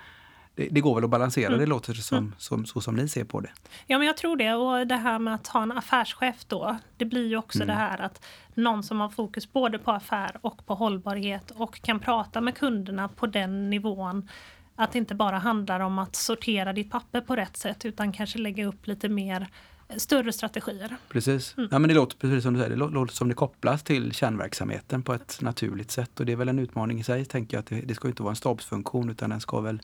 [0.55, 1.59] det, det, går väl att balansera, mm.
[1.59, 2.33] det låter som, mm.
[2.37, 3.49] som, så som ni ser på det.
[3.87, 4.53] Ja, men jag tror det.
[4.53, 7.67] Och det här med att ha en affärschef då, det blir ju också mm.
[7.67, 11.99] det här att någon som har fokus både på affär och på hållbarhet och kan
[11.99, 14.29] prata med kunderna på den nivån.
[14.75, 18.39] Att det inte bara handlar om att sortera ditt papper på rätt sätt utan kanske
[18.39, 19.47] lägga upp lite mer
[19.87, 20.97] eh, större strategier.
[21.09, 21.57] Precis.
[21.57, 21.69] Mm.
[21.71, 25.03] Ja, men det låter precis som du säger, det låter som det kopplas till kärnverksamheten
[25.03, 26.19] på ett naturligt sätt.
[26.19, 27.59] Och det är väl en utmaning i sig, tänker jag.
[27.61, 29.81] att Det, det ska inte vara en stabsfunktion utan den ska väl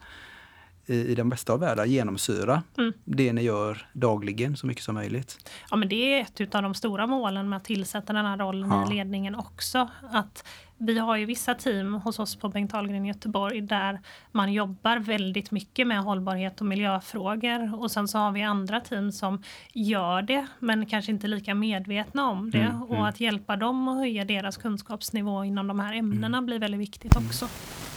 [0.94, 2.92] i, den bästa av världar genomsyra mm.
[3.04, 5.50] det ni gör dagligen så mycket som möjligt.
[5.70, 8.70] Ja men det är ett av de stora målen med att tillsätta den här rollen
[8.70, 8.86] ja.
[8.86, 9.88] i ledningen också.
[10.10, 10.44] Att
[10.82, 14.00] vi har ju vissa team hos oss på Bengt Ahlgren i Göteborg där
[14.32, 17.82] man jobbar väldigt mycket med hållbarhet och miljöfrågor.
[17.82, 22.28] Och sen så har vi andra team som gör det men kanske inte lika medvetna
[22.30, 22.58] om det.
[22.58, 23.02] Mm, och mm.
[23.02, 26.46] att hjälpa dem att höja deras kunskapsnivå inom de här ämnena mm.
[26.46, 27.48] blir väldigt viktigt också.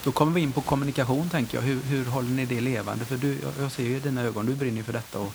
[0.03, 1.61] Då kommer vi in på kommunikation tänker jag.
[1.61, 3.05] Hur, hur håller ni det levande?
[3.05, 5.33] För du, jag ser ju i dina ögon, du brinner för detta och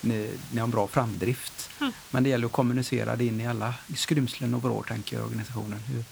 [0.00, 1.70] ni, ni har en bra framdrift.
[1.80, 1.92] Mm.
[2.10, 5.78] Men det gäller att kommunicera det in i alla skrymslen och vrår tänker jag, organisationen.
[5.78, 6.04] Hur,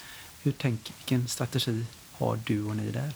[0.42, 3.12] hur tänk, vilken strategi har du och ni där?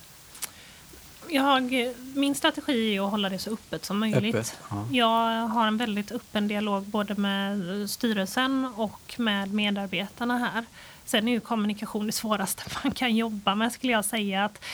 [1.29, 4.35] Jag, min strategi är att hålla det så öppet som möjligt.
[4.35, 4.89] Öppet, ja.
[4.91, 10.65] Jag har en väldigt öppen dialog både med styrelsen och med medarbetarna här.
[11.07, 14.45] Sen är ju kommunikation det svåraste man kan jobba med skulle jag säga.
[14.45, 14.65] Att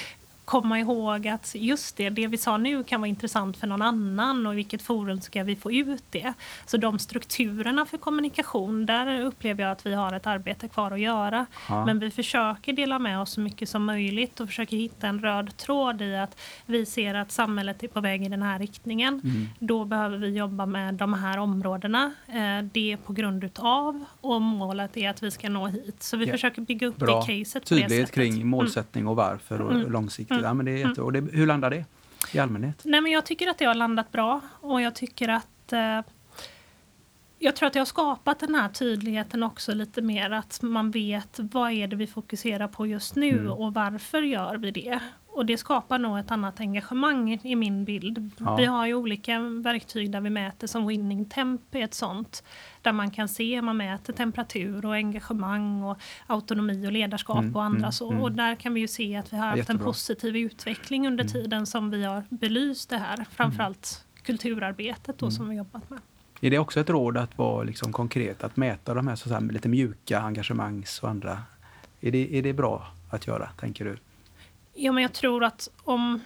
[0.44, 4.46] komma ihåg att just det, det vi sa nu kan vara intressant för någon annan
[4.46, 6.32] och i vilket forum ska vi få ut det?
[6.66, 11.00] Så de strukturerna för kommunikation, där upplever jag att vi har ett arbete kvar att
[11.00, 11.46] göra.
[11.68, 11.84] Ja.
[11.84, 15.56] Men vi försöker dela med oss så mycket som möjligt och försöker hitta en röd
[15.56, 19.20] tråd i att vi ser att samhället är på väg i den här riktningen.
[19.24, 19.48] Mm.
[19.58, 22.12] Då behöver vi jobba med de här områdena.
[22.26, 26.02] Eh, det är på grund utav och målet är att vi ska nå hit.
[26.02, 26.32] Så vi ja.
[26.32, 27.20] försöker bygga upp Bra.
[27.20, 27.64] det caset.
[27.64, 29.92] Tydlighet kring målsättning och varför och mm.
[29.92, 30.44] långsiktigt Mm.
[30.44, 31.84] Ja, men det är jätte, och det, hur landar det
[32.32, 32.82] i allmänhet?
[32.84, 36.00] Nej, men jag tycker att det har landat bra och jag tycker att eh,
[37.38, 41.38] jag tror att det har skapat den här tydligheten också lite mer att man vet
[41.38, 43.52] vad är det vi fokuserar på just nu mm.
[43.52, 45.00] och varför gör vi det?
[45.34, 48.30] Och det skapar nog ett annat engagemang i min bild.
[48.38, 48.56] Ja.
[48.56, 52.44] Vi har ju olika verktyg där vi mäter som Winning Temp är ett sånt.
[52.82, 57.62] Där man kan se, man mäter temperatur och engagemang och autonomi och ledarskap mm, och
[57.62, 58.10] andra mm, så.
[58.10, 58.22] Mm.
[58.22, 59.80] Och där kan vi ju se att vi har haft Jättebra.
[59.80, 61.32] en positiv utveckling under mm.
[61.32, 63.26] tiden som vi har belyst det här.
[63.30, 65.32] Framförallt kulturarbetet då mm.
[65.32, 65.98] som vi jobbat med.
[66.40, 69.40] Är det också ett råd att vara liksom konkret, att mäta de här, så här
[69.40, 71.42] lite mjuka engagemangs och andra?
[72.00, 73.96] Är det, är det bra att göra, tänker du?
[74.74, 76.20] Ja, men jag tror att om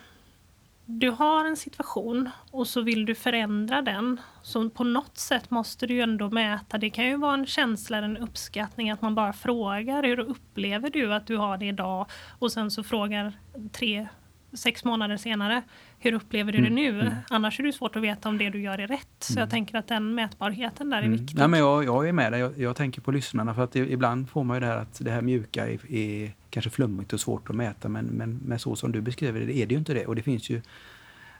[0.89, 4.21] du har en situation och så vill du förändra den.
[4.43, 6.79] Så på något sätt måste du ju ändå mäta.
[6.79, 11.15] Det kan ju vara en känsla, en uppskattning att man bara frågar hur upplever du
[11.15, 12.07] att du har det idag?
[12.39, 13.33] Och sen så frågar
[13.73, 14.09] tre,
[14.53, 15.63] sex månader senare
[15.99, 17.01] hur upplever du det mm, nu?
[17.01, 17.15] Mm.
[17.31, 19.09] Annars är det svårt att veta om det du gör är rätt.
[19.19, 19.41] Så mm.
[19.41, 21.19] jag tänker att den mätbarheten där är mm.
[21.19, 21.39] viktig.
[21.39, 22.41] Ja, men jag, jag är med dig.
[22.41, 25.11] Jag, jag, tänker på lyssnarna för att ibland får man ju det här att det
[25.11, 28.93] här mjuka är, är kanske flummigt och svårt att mäta men, men, men så som
[28.93, 30.07] du beskriver det är det ju inte det.
[30.07, 30.63] Och det finns ju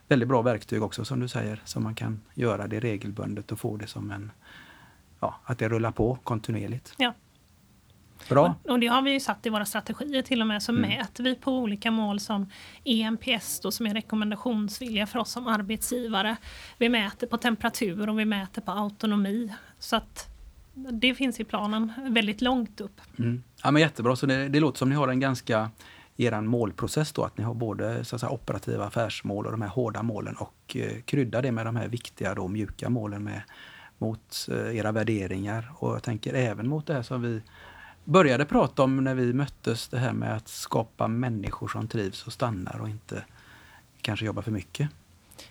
[0.07, 3.77] väldigt bra verktyg också som du säger som man kan göra det regelbundet och få
[3.77, 4.31] det som en,
[5.19, 6.93] ja, att det rullar på kontinuerligt.
[6.97, 7.13] Ja.
[8.29, 8.55] Bra.
[8.63, 10.63] Och, det har vi ju satt i våra strategier till och med.
[10.63, 10.89] Så mm.
[10.89, 12.49] mäter vi på olika mål som
[12.83, 16.37] EMPS då, som är rekommendationsvilja för oss som arbetsgivare.
[16.77, 19.53] Vi mäter på temperatur och vi mäter på autonomi.
[19.79, 20.29] Så att
[20.73, 23.01] det finns i planen väldigt långt upp.
[23.19, 23.43] Mm.
[23.63, 25.71] Ja, men jättebra, så det, det låter som ni har en ganska
[26.17, 30.03] er målprocess då, att ni har både så säga, operativa affärsmål och de här hårda
[30.03, 33.41] målen och eh, krydda det med de här viktiga då, mjuka målen med,
[33.97, 35.71] mot eh, era värderingar.
[35.75, 37.41] Och jag tänker även mot det här som vi
[38.07, 42.33] började prata om när vi möttes, det här med att skapa människor som trivs och
[42.33, 43.23] stannar och inte
[44.01, 44.89] kanske jobbar för mycket.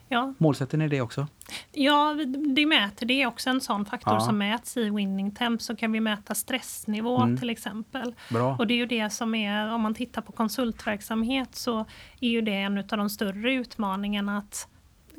[0.09, 0.35] Ja.
[0.39, 1.27] Målsätter ni det också?
[1.73, 2.17] Ja,
[2.57, 3.07] det mäter.
[3.07, 4.21] Det är också en sån faktor ja.
[4.21, 5.63] som mäts i winning temp.
[5.63, 7.37] Så kan vi mäta stressnivå mm.
[7.37, 8.15] till exempel.
[8.31, 8.57] Bra.
[8.59, 11.85] Och det är ju det som är, om man tittar på konsultverksamhet så
[12.21, 14.69] är ju det en av de större utmaningarna att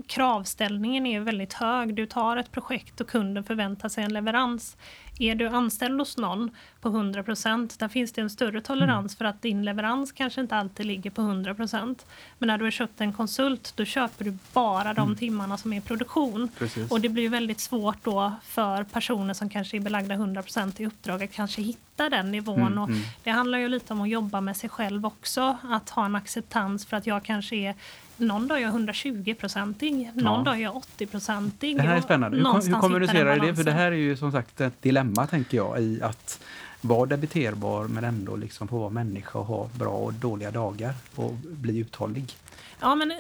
[0.08, 1.96] kravställningen är väldigt hög.
[1.96, 4.78] Du tar ett projekt och kunden förväntar sig en leverans.
[5.20, 6.52] Är du anställd hos någon
[6.82, 9.18] på 100% där finns det en större tolerans mm.
[9.18, 11.96] för att din leverans kanske inte alltid ligger på 100%
[12.38, 15.16] Men när du har köpt en konsult, då köper du bara de mm.
[15.16, 16.50] timmarna som är produktion.
[16.58, 16.92] Precis.
[16.92, 21.24] Och det blir väldigt svårt då för personer som kanske är belagda 100% i uppdrag
[21.24, 22.62] att kanske hitta den nivån.
[22.62, 23.02] Mm, och mm.
[23.24, 26.86] Det handlar ju lite om att jobba med sig själv också, att ha en acceptans
[26.86, 27.76] för att jag kanske är
[28.18, 30.44] någon dag är jag 120-procentig, någon ja.
[30.44, 31.78] dag är jag 80-procentig.
[31.78, 32.38] Det här är spännande.
[32.38, 33.56] Hur, hur kommunicerar du det?
[33.56, 36.40] För det här är ju som sagt ett dilemma, tänker jag, i att
[36.82, 41.34] vara debiterbar men ändå liksom få vara människa och ha bra och dåliga dagar och
[41.34, 42.34] bli uthållig.
[42.80, 43.18] Ja, men eh,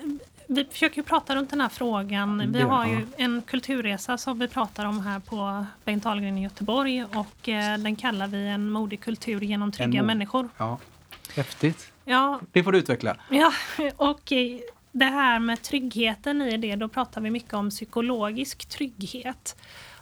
[0.47, 2.51] vi försöker prata runt den här frågan.
[2.51, 7.03] Vi har ju en kulturresa som vi pratar om här på Bengt Ahlgren i Göteborg
[7.03, 10.49] och eh, den kallar vi en modig kultur genom trygga människor.
[10.57, 10.77] Ja.
[11.35, 11.91] Häftigt.
[12.05, 12.39] Ja.
[12.51, 13.17] Det får du utveckla.
[13.29, 13.51] Ja,
[13.97, 14.59] och eh,
[14.97, 19.55] det här med tryggheten i det, då pratar vi mycket om psykologisk trygghet.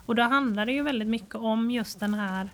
[0.06, 2.50] Och då handlar det ju väldigt mycket om just den här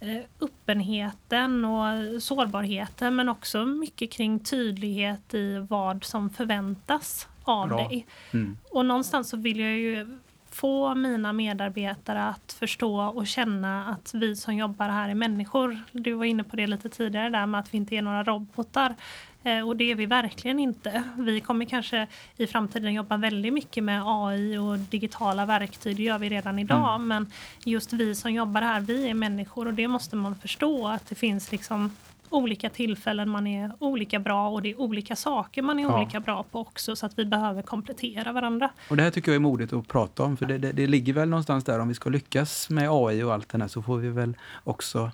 [0.00, 7.76] eh, öppenheten och sårbarheten men också mycket kring tydlighet i vad som förväntas av Bra.
[7.76, 8.06] dig.
[8.32, 8.58] Mm.
[8.70, 10.18] Och någonstans så vill jag ju
[10.50, 15.78] få mina medarbetare att förstå och känna att vi som jobbar här är människor.
[15.92, 18.94] Du var inne på det lite tidigare där med att vi inte är några robotar.
[19.42, 21.02] Eh, och det är vi verkligen inte.
[21.18, 25.96] Vi kommer kanske i framtiden jobba väldigt mycket med AI och digitala verktyg.
[25.96, 26.94] Det gör vi redan idag.
[26.94, 27.08] Mm.
[27.08, 27.32] Men
[27.64, 31.14] just vi som jobbar här, vi är människor och det måste man förstå att det
[31.14, 31.90] finns liksom
[32.30, 35.96] olika tillfällen man är olika bra och det är olika saker man är ja.
[35.96, 38.70] olika bra på också så att vi behöver komplettera varandra.
[38.90, 41.12] Och det här tycker jag är modigt att prata om för det, det, det ligger
[41.12, 43.96] väl någonstans där om vi ska lyckas med AI och allt det här så får
[43.96, 45.10] vi väl också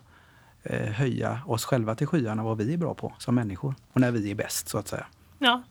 [0.71, 4.31] höja oss själva till skyarna vad vi är bra på som människor och när vi
[4.31, 5.07] är bäst så att säga.
[5.39, 5.63] Ja.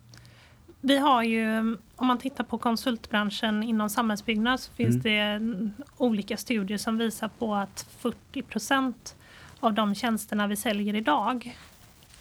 [0.81, 5.71] Vi har ju, om man tittar på konsultbranschen inom samhällsbyggnad så finns mm.
[5.71, 9.15] det olika studier som visar på att 40 procent
[9.59, 11.57] av de tjänsterna vi säljer idag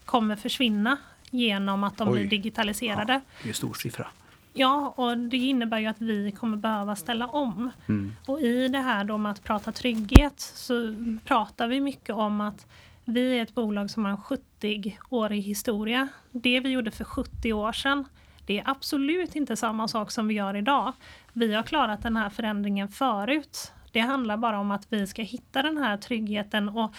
[0.05, 0.97] kommer försvinna
[1.31, 2.15] genom att de Oj.
[2.15, 3.13] blir digitaliserade.
[3.13, 4.07] Ja, det är en stor siffra.
[4.53, 7.71] Ja, och det innebär ju att vi kommer behöva ställa om.
[7.89, 8.13] Mm.
[8.27, 12.67] Och i det här då med att prata trygghet så pratar vi mycket om att
[13.05, 16.09] vi är ett bolag som har en 70-årig historia.
[16.31, 18.05] Det vi gjorde för 70 år sedan,
[18.47, 20.93] det är absolut inte samma sak som vi gör idag.
[21.33, 23.73] Vi har klarat den här förändringen förut.
[23.93, 26.95] Det handlar bara om att vi ska hitta den här tryggheten och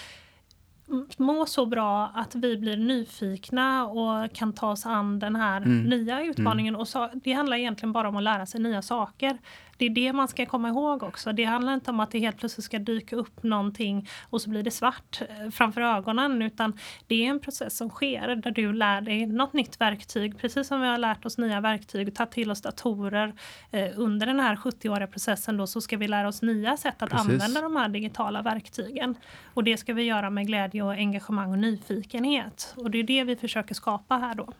[1.17, 5.83] må så bra att vi blir nyfikna och kan ta oss an den här mm.
[5.83, 6.73] nya utmaningen.
[6.73, 6.81] Mm.
[6.81, 9.37] Och så, det handlar egentligen bara om att lära sig nya saker.
[9.83, 11.33] Det är det man ska komma ihåg också.
[11.33, 14.63] Det handlar inte om att det helt plötsligt ska dyka upp någonting och så blir
[14.63, 16.41] det svart eh, framför ögonen.
[16.41, 16.73] Utan
[17.07, 20.37] det är en process som sker där du lär dig något nytt verktyg.
[20.37, 23.33] Precis som vi har lärt oss nya verktyg tagit till oss datorer
[23.71, 27.09] eh, under den här 70-åriga processen då så ska vi lära oss nya sätt att
[27.09, 27.29] Precis.
[27.29, 29.15] använda de här digitala verktygen.
[29.53, 32.73] Och det ska vi göra med glädje och engagemang och nyfikenhet.
[32.77, 34.53] Och det är det vi försöker skapa här då.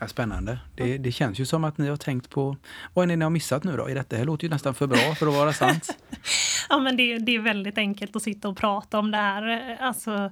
[0.00, 0.58] Ja, spännande.
[0.74, 2.56] Det, det, känns ju som att ni har tänkt på...
[2.94, 3.90] Vad är det ni har missat nu då?
[3.90, 5.96] I detta här låter ju nästan för bra för att vara sant.
[6.68, 9.76] ja, men det, det, är väldigt enkelt att sitta och prata om det här.
[9.80, 10.30] Alltså,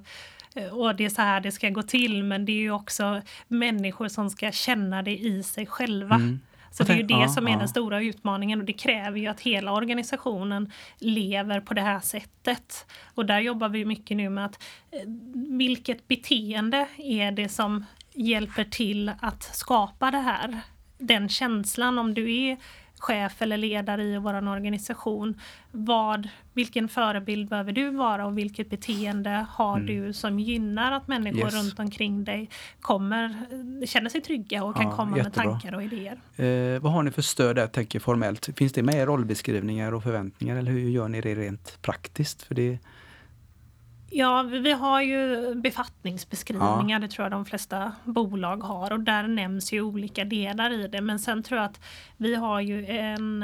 [0.71, 4.07] och det är så här det ska gå till, men det är ju också människor
[4.07, 6.15] som ska känna det i sig själva.
[6.15, 6.39] Mm.
[6.71, 9.41] Så det är ju det som är den stora utmaningen och det kräver ju att
[9.41, 12.85] hela organisationen lever på det här sättet.
[13.15, 14.99] Och där jobbar vi mycket nu med att eh,
[15.57, 20.61] vilket beteende är det som hjälper till att skapa det här.
[20.97, 22.57] Den känslan om du är
[22.99, 25.39] chef eller ledare i vår organisation.
[25.71, 29.87] Vad, vilken förebild behöver du vara och vilket beteende har mm.
[29.87, 31.53] du som gynnar att människor yes.
[31.53, 32.49] runt omkring dig
[32.81, 33.45] kommer,
[33.85, 35.43] känner sig trygga och kan ja, komma jättebra.
[35.43, 36.19] med tankar och idéer.
[36.75, 38.49] Eh, vad har ni för stöd där, tänker formellt?
[38.55, 42.43] Finns det med i rollbeskrivningar och förväntningar eller hur gör ni det rent praktiskt?
[42.43, 42.79] För det
[44.11, 46.99] Ja, vi har ju befattningsbeskrivningar, ja.
[46.99, 51.01] det tror jag de flesta bolag har och där nämns ju olika delar i det.
[51.01, 51.81] Men sen tror jag att
[52.17, 53.43] vi har ju en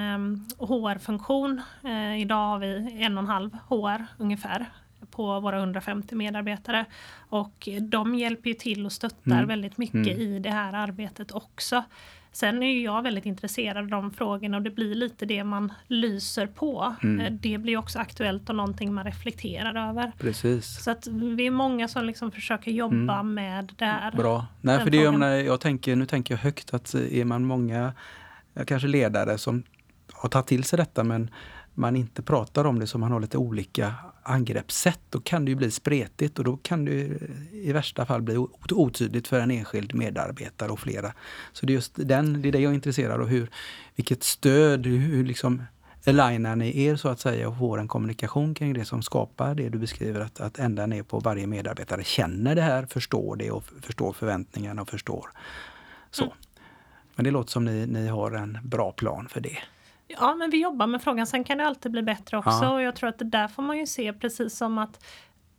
[0.58, 1.62] HR-funktion.
[1.86, 4.66] Uh, idag har vi en och en halv HR ungefär
[5.12, 6.86] på våra 150 medarbetare.
[7.30, 9.48] Och de hjälper ju till och stöttar mm.
[9.48, 10.20] väldigt mycket mm.
[10.20, 11.84] i det här arbetet också.
[12.36, 16.48] Sen är jag väldigt intresserad av de frågorna och det blir lite det man lyser
[16.48, 16.96] på.
[17.04, 17.26] Mm.
[17.26, 20.12] Eh, det blir också aktuellt och någonting man reflekterar över.
[20.20, 20.84] Precis.
[20.84, 23.34] Så att vi är många som liksom försöker jobba mm.
[23.34, 24.12] med det här.
[24.12, 24.46] Bra.
[24.62, 27.94] Nej, för det är, när jag tänker, nu tänker jag högt att är man många,
[28.68, 29.64] kanske ledare som
[30.14, 31.30] har tagit till sig detta men
[31.76, 35.56] man inte pratar om det så man har lite olika angreppssätt, då kan det ju
[35.56, 37.10] bli spretigt och då kan det
[37.52, 38.38] i värsta fall bli
[38.72, 41.14] otydligt för en enskild medarbetare och flera.
[41.54, 43.50] Så det är just den, det är det jag är intresserad av, hur,
[43.96, 45.64] vilket stöd, hur liksom
[46.08, 49.70] alignar ni er så att säga och får en kommunikation kring det som skapar det
[49.70, 53.64] du beskriver, att, att ända ner på varje medarbetare känner det här, förstår det och
[53.82, 55.30] förstår förväntningarna och förstår
[56.12, 56.24] så.
[56.24, 56.36] Mm.
[57.16, 59.58] Men det låter som ni, ni har en bra plan för det.
[60.08, 61.28] Ja, men vi jobbar med frågan.
[61.28, 62.60] Sen kan det alltid bli bättre också.
[62.62, 62.74] Ja.
[62.74, 65.06] Och jag tror att det där får man ju se precis som att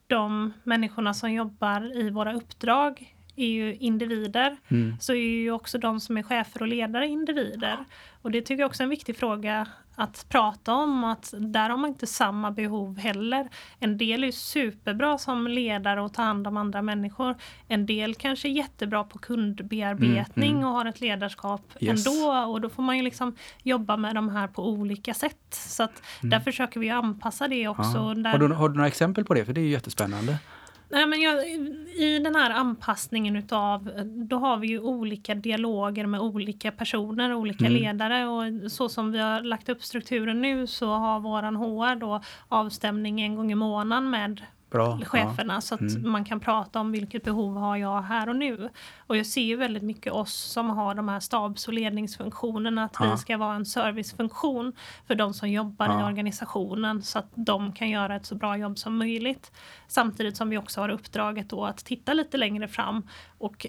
[0.07, 4.57] de människorna som jobbar i våra uppdrag är ju individer.
[4.69, 4.97] Mm.
[5.01, 7.85] Så är ju också de som är chefer och ledare individer.
[8.23, 11.77] Och det tycker jag också är en viktig fråga att prata om att där har
[11.77, 13.49] man inte samma behov heller.
[13.79, 17.35] En del är superbra som ledare och ta hand om andra människor.
[17.69, 20.69] En del kanske är jättebra på kundbearbetning mm, mm.
[20.69, 22.07] och har ett ledarskap yes.
[22.07, 25.47] ändå och då får man ju liksom jobba med de här på olika sätt.
[25.51, 26.31] Så att mm.
[26.31, 28.15] där försöker vi anpassa det också.
[28.15, 28.31] Där...
[28.31, 29.45] Har, du, har du några exempel på det?
[29.45, 30.39] För det är ju jättespännande.
[30.88, 31.49] Nej, men jag,
[31.96, 37.66] I den här anpassningen utav, då har vi ju olika dialoger med olika personer, olika
[37.66, 37.83] mm.
[37.83, 42.20] ledare och så som vi har lagt upp strukturen nu så har våran HR då
[42.49, 45.61] avstämning en gång i månaden med Bra, cheferna ja.
[45.61, 46.13] så att mm.
[46.13, 48.71] man kan prata om vilket behov har jag här och nu.
[49.07, 52.97] Och jag ser ju väldigt mycket oss som har de här stabs och ledningsfunktionerna att
[53.01, 53.11] ja.
[53.11, 54.73] vi ska vara en servicefunktion
[55.07, 56.01] för de som jobbar ja.
[56.01, 59.53] i organisationen så att de kan göra ett så bra jobb som möjligt.
[59.89, 63.67] Samtidigt som vi också har uppdraget då att titta lite längre fram och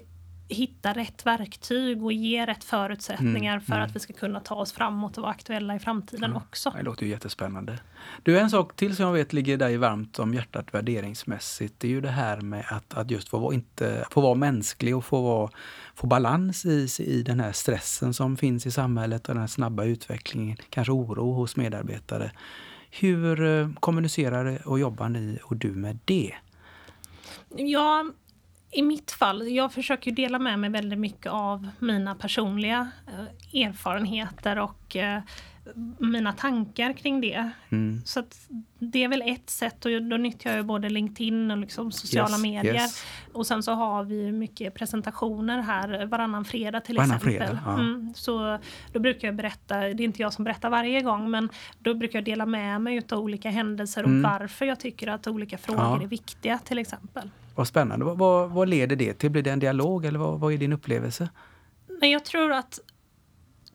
[0.48, 3.84] hitta rätt verktyg och ge rätt förutsättningar mm, för mm.
[3.84, 6.72] att vi ska kunna ta oss framåt och vara aktuella i framtiden ja, också.
[6.76, 7.78] Det låter ju jättespännande.
[8.22, 11.90] Du, en sak till som jag vet ligger dig varmt om hjärtat värderingsmässigt, det är
[11.90, 15.22] ju det här med att, att just få vara, inte, få vara mänsklig och få,
[15.22, 15.50] vara,
[15.94, 19.84] få balans i, i den här stressen som finns i samhället och den här snabba
[19.84, 22.30] utvecklingen, kanske oro hos medarbetare.
[22.90, 26.34] Hur eh, kommunicerar och jobbar ni och du med det?
[27.56, 28.04] Ja,
[28.70, 34.58] i mitt fall, jag försöker dela med mig väldigt mycket av mina personliga eh, erfarenheter
[34.58, 35.20] och eh,
[35.98, 37.50] mina tankar kring det.
[37.68, 38.02] Mm.
[38.04, 38.22] Så
[38.78, 42.42] det är väl ett sätt och då nyttjar jag både LinkedIn och liksom sociala yes,
[42.42, 42.74] medier.
[42.74, 43.04] Yes.
[43.32, 47.46] Och sen så har vi mycket presentationer här varannan fredag till varannan exempel.
[47.46, 47.74] Fredag, ja.
[47.74, 48.58] mm, så
[48.92, 52.18] då brukar jag berätta, det är inte jag som berättar varje gång, men då brukar
[52.18, 54.22] jag dela med mig av olika händelser och mm.
[54.22, 56.02] varför jag tycker att olika frågor ja.
[56.02, 57.30] är viktiga till exempel.
[57.58, 58.04] Vad spännande.
[58.04, 59.30] Vad, vad, vad, leder det till?
[59.30, 61.28] Blir det en dialog eller vad, vad är din upplevelse?
[62.00, 62.78] Men jag tror att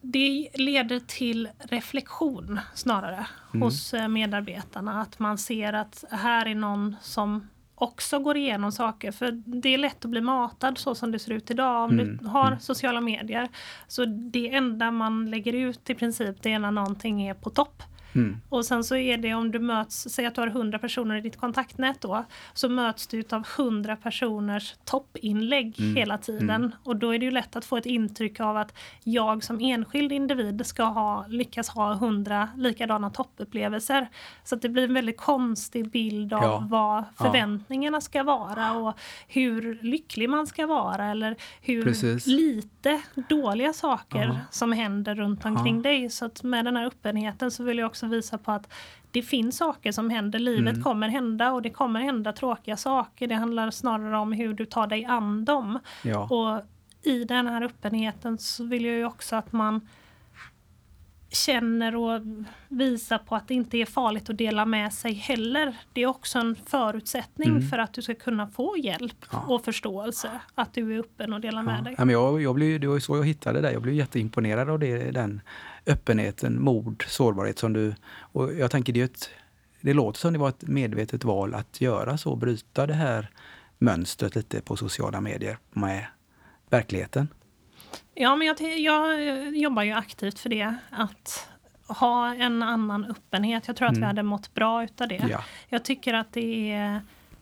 [0.01, 3.61] det leder till reflektion snarare mm.
[3.61, 5.01] hos eh, medarbetarna.
[5.01, 9.11] Att man ser att här är någon som också går igenom saker.
[9.11, 12.17] För det är lätt att bli matad så som det ser ut idag om mm.
[12.17, 12.59] du har mm.
[12.59, 13.49] sociala medier.
[13.87, 17.83] Så det enda man lägger ut i princip det är när någonting är på topp.
[18.15, 18.37] Mm.
[18.49, 21.21] Och sen så är det om du möts, säg att du har 100 personer i
[21.21, 25.95] ditt kontaktnät då, så möts du av 100 personers toppinlägg mm.
[25.95, 26.49] hela tiden.
[26.49, 26.71] Mm.
[26.83, 28.73] Och då är det ju lätt att få ett intryck av att
[29.03, 34.07] jag som enskild individ ska ha, lyckas ha 100 likadana toppupplevelser.
[34.43, 36.67] Så att det blir en väldigt konstig bild av ja.
[36.69, 38.01] vad förväntningarna ja.
[38.01, 42.25] ska vara och hur lycklig man ska vara eller hur Precis.
[42.25, 46.09] lite dåliga saker som händer runt omkring dig.
[46.09, 48.73] Så att med den här öppenheten så vill jag också också visa på att
[49.11, 50.39] det finns saker som händer.
[50.39, 50.83] Livet mm.
[50.83, 53.27] kommer hända och det kommer hända tråkiga saker.
[53.27, 55.79] Det handlar snarare om hur du tar dig an dem.
[56.03, 56.27] Ja.
[56.29, 56.61] Och
[57.03, 59.87] i den här öppenheten så vill jag ju också att man
[61.29, 62.21] känner och
[62.67, 65.75] visar på att det inte är farligt att dela med sig heller.
[65.93, 67.69] Det är också en förutsättning mm.
[67.69, 69.43] för att du ska kunna få hjälp ja.
[69.47, 70.29] och förståelse.
[70.55, 71.65] Att du är öppen och delar ja.
[71.65, 71.95] med dig.
[71.97, 73.71] Ja, men jag, jag blev, det var ju så jag hittade det.
[73.71, 75.41] Jag blev jätteimponerad av det, den
[75.85, 77.95] öppenheten, mod, sårbarhet som du...
[78.15, 79.29] Och jag tänker det, ett,
[79.81, 83.29] det låter som det var ett medvetet val att göra så, bryta det här
[83.77, 86.05] mönstret lite på sociala medier med
[86.69, 87.27] verkligheten.
[88.13, 90.75] Ja, men jag, jag jobbar ju aktivt för det.
[90.89, 91.49] Att
[91.87, 93.67] ha en annan öppenhet.
[93.67, 94.01] Jag tror att mm.
[94.01, 95.25] vi hade mått bra utav det.
[95.29, 95.43] Ja.
[95.69, 97.01] Jag tycker att det är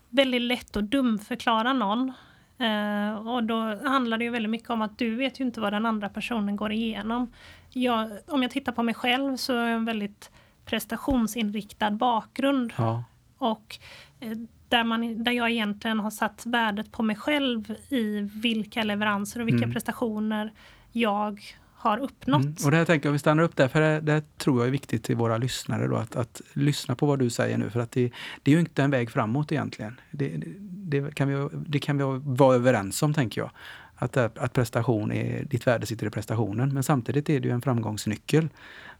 [0.09, 2.13] väldigt lätt att dumförklara någon.
[2.61, 5.73] Eh, och då handlar det ju väldigt mycket om att du vet ju inte vad
[5.73, 7.31] den andra personen går igenom.
[7.69, 10.31] Jag, om jag tittar på mig själv så är jag en väldigt
[10.65, 12.73] prestationsinriktad bakgrund.
[12.77, 13.03] Ja.
[13.37, 13.77] Och
[14.19, 14.37] eh,
[14.69, 19.47] där, man, där jag egentligen har satt värdet på mig själv i vilka leveranser och
[19.47, 19.73] vilka mm.
[19.73, 20.53] prestationer
[20.91, 21.41] jag
[21.81, 22.41] har uppnått.
[22.41, 22.55] Mm.
[22.65, 24.71] Och det här tänker jag, vi stannar upp där, för det, det tror jag är
[24.71, 27.91] viktigt till våra lyssnare då, att, att lyssna på vad du säger nu, för att
[27.91, 28.11] det,
[28.43, 29.99] det är ju inte en väg framåt egentligen.
[30.11, 33.51] Det, det, kan vi, det kan vi vara överens om, tänker jag.
[33.95, 37.61] Att, att prestation är, ditt värde sitter i prestationen, men samtidigt är det ju en
[37.61, 38.49] framgångsnyckel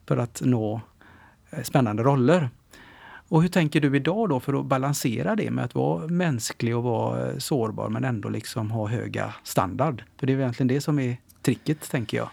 [0.06, 0.82] för att nå
[1.50, 2.50] eh, spännande roller.
[3.28, 6.84] Och hur tänker du idag då för att balansera det med att vara mänsklig och
[6.84, 10.04] vara eh, sårbar men ändå liksom ha höga standard?
[10.18, 12.30] För det är egentligen det som är tricket, tänker jag.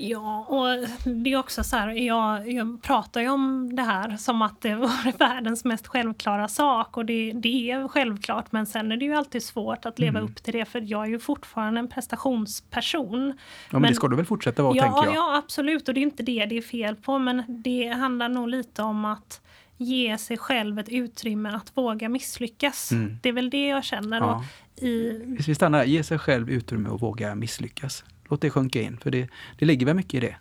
[0.00, 4.42] Ja, och det är också så här, jag, jag pratar ju om det här som
[4.42, 8.96] att det var världens mest självklara sak och det, det är självklart men sen är
[8.96, 10.30] det ju alltid svårt att leva mm.
[10.30, 13.26] upp till det för jag är ju fortfarande en prestationsperson.
[13.28, 13.34] Ja,
[13.70, 15.14] men, men det ska du väl fortsätta vara, ja, tänker jag?
[15.14, 18.48] Ja, absolut och det är inte det det är fel på men det handlar nog
[18.48, 19.40] lite om att
[19.76, 22.92] ge sig själv ett utrymme att våga misslyckas.
[22.92, 23.18] Mm.
[23.22, 24.20] Det är väl det jag känner.
[24.20, 24.44] Ja.
[24.76, 25.22] I...
[25.46, 28.04] Vi stannar ge sig själv utrymme att våga misslyckas.
[28.28, 30.36] Låt det sjunka in, för det, det ligger väl mycket i det.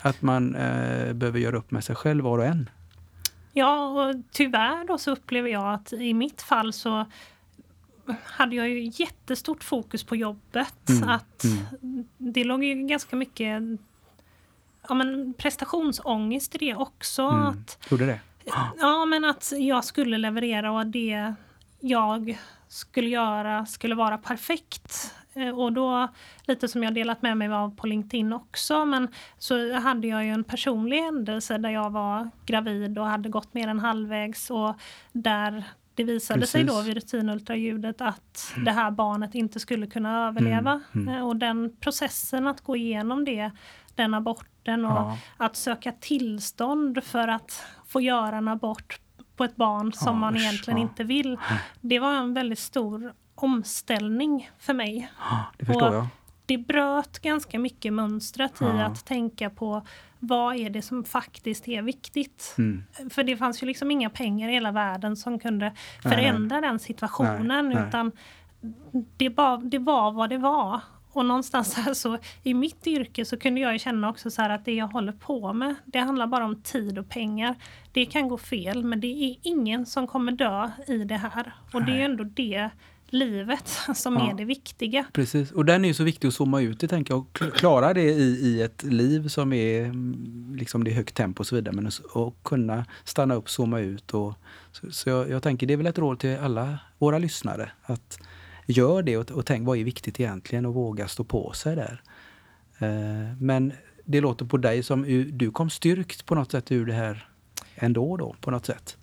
[0.00, 2.70] Att man eh, behöver göra upp med sig själv var och en.
[3.52, 7.06] Ja, och tyvärr då så upplever jag att i mitt fall så
[8.24, 10.88] hade jag ju jättestort fokus på jobbet.
[10.88, 12.08] Mm, att mm.
[12.18, 13.62] Det låg ju ganska mycket
[14.88, 17.22] ja, men prestationsångest i det också.
[17.22, 17.42] Mm.
[17.42, 18.20] Att, Gjorde det?
[18.78, 21.34] Ja, men att jag skulle leverera och det
[21.80, 25.14] jag skulle göra skulle vara perfekt.
[25.38, 26.08] Eh, och då,
[26.46, 29.08] lite som jag delat med mig av på LinkedIn också, men
[29.38, 33.68] så hade jag ju en personlig händelse där jag var gravid och hade gått mer
[33.68, 34.74] än halvvägs och
[35.12, 35.64] där
[35.94, 36.52] det visade Precis.
[36.52, 38.64] sig då vid rutinultraljudet att mm.
[38.64, 40.80] det här barnet inte skulle kunna överleva.
[40.94, 41.08] Mm.
[41.08, 41.14] Mm.
[41.14, 43.50] Eh, och den processen att gå igenom det,
[43.94, 45.18] den aborten och ja.
[45.36, 49.00] att söka tillstånd för att få göra en abort
[49.36, 50.82] på ett barn som ja, man egentligen ja.
[50.82, 51.38] inte vill.
[51.80, 55.10] Det var en väldigt stor omställning för mig.
[55.58, 56.06] Det förstår och jag.
[56.46, 58.78] Det bröt ganska mycket mönstret ja.
[58.78, 59.86] i att tänka på
[60.18, 62.54] vad är det som faktiskt är viktigt.
[62.58, 62.84] Mm.
[63.10, 65.72] För det fanns ju liksom inga pengar i hela världen som kunde
[66.02, 66.70] förändra nej, nej.
[66.70, 67.68] den situationen.
[67.68, 68.12] Nej, utan
[69.16, 70.80] det, bara, det var vad det var.
[71.12, 74.72] Och någonstans här så i mitt yrke så kunde jag känna också så att det
[74.72, 77.54] jag håller på med, det handlar bara om tid och pengar.
[77.92, 81.54] Det kan gå fel men det är ingen som kommer dö i det här.
[81.72, 82.70] Och det är ändå det
[83.12, 84.30] livet som ja.
[84.30, 85.04] är det viktiga.
[85.12, 87.52] Precis, och den är ju så viktig att zooma ut i, tänker jag.
[87.54, 91.46] Klara det i, i ett liv som är mm, liksom det är högt tempo och
[91.46, 91.74] så vidare.
[91.74, 94.14] Men att kunna stanna upp, zooma ut.
[94.14, 94.34] Och,
[94.72, 97.70] så, så jag, jag, tänker det är väl ett råd till alla våra lyssnare.
[97.82, 98.18] Att
[98.66, 102.02] gör det och, och tänk vad är viktigt egentligen och våga stå på sig där.
[102.78, 103.72] Eh, men
[104.04, 105.02] det låter på dig som
[105.32, 107.28] du kom styrkt på något sätt ur det här
[107.74, 108.97] ändå då, på något sätt.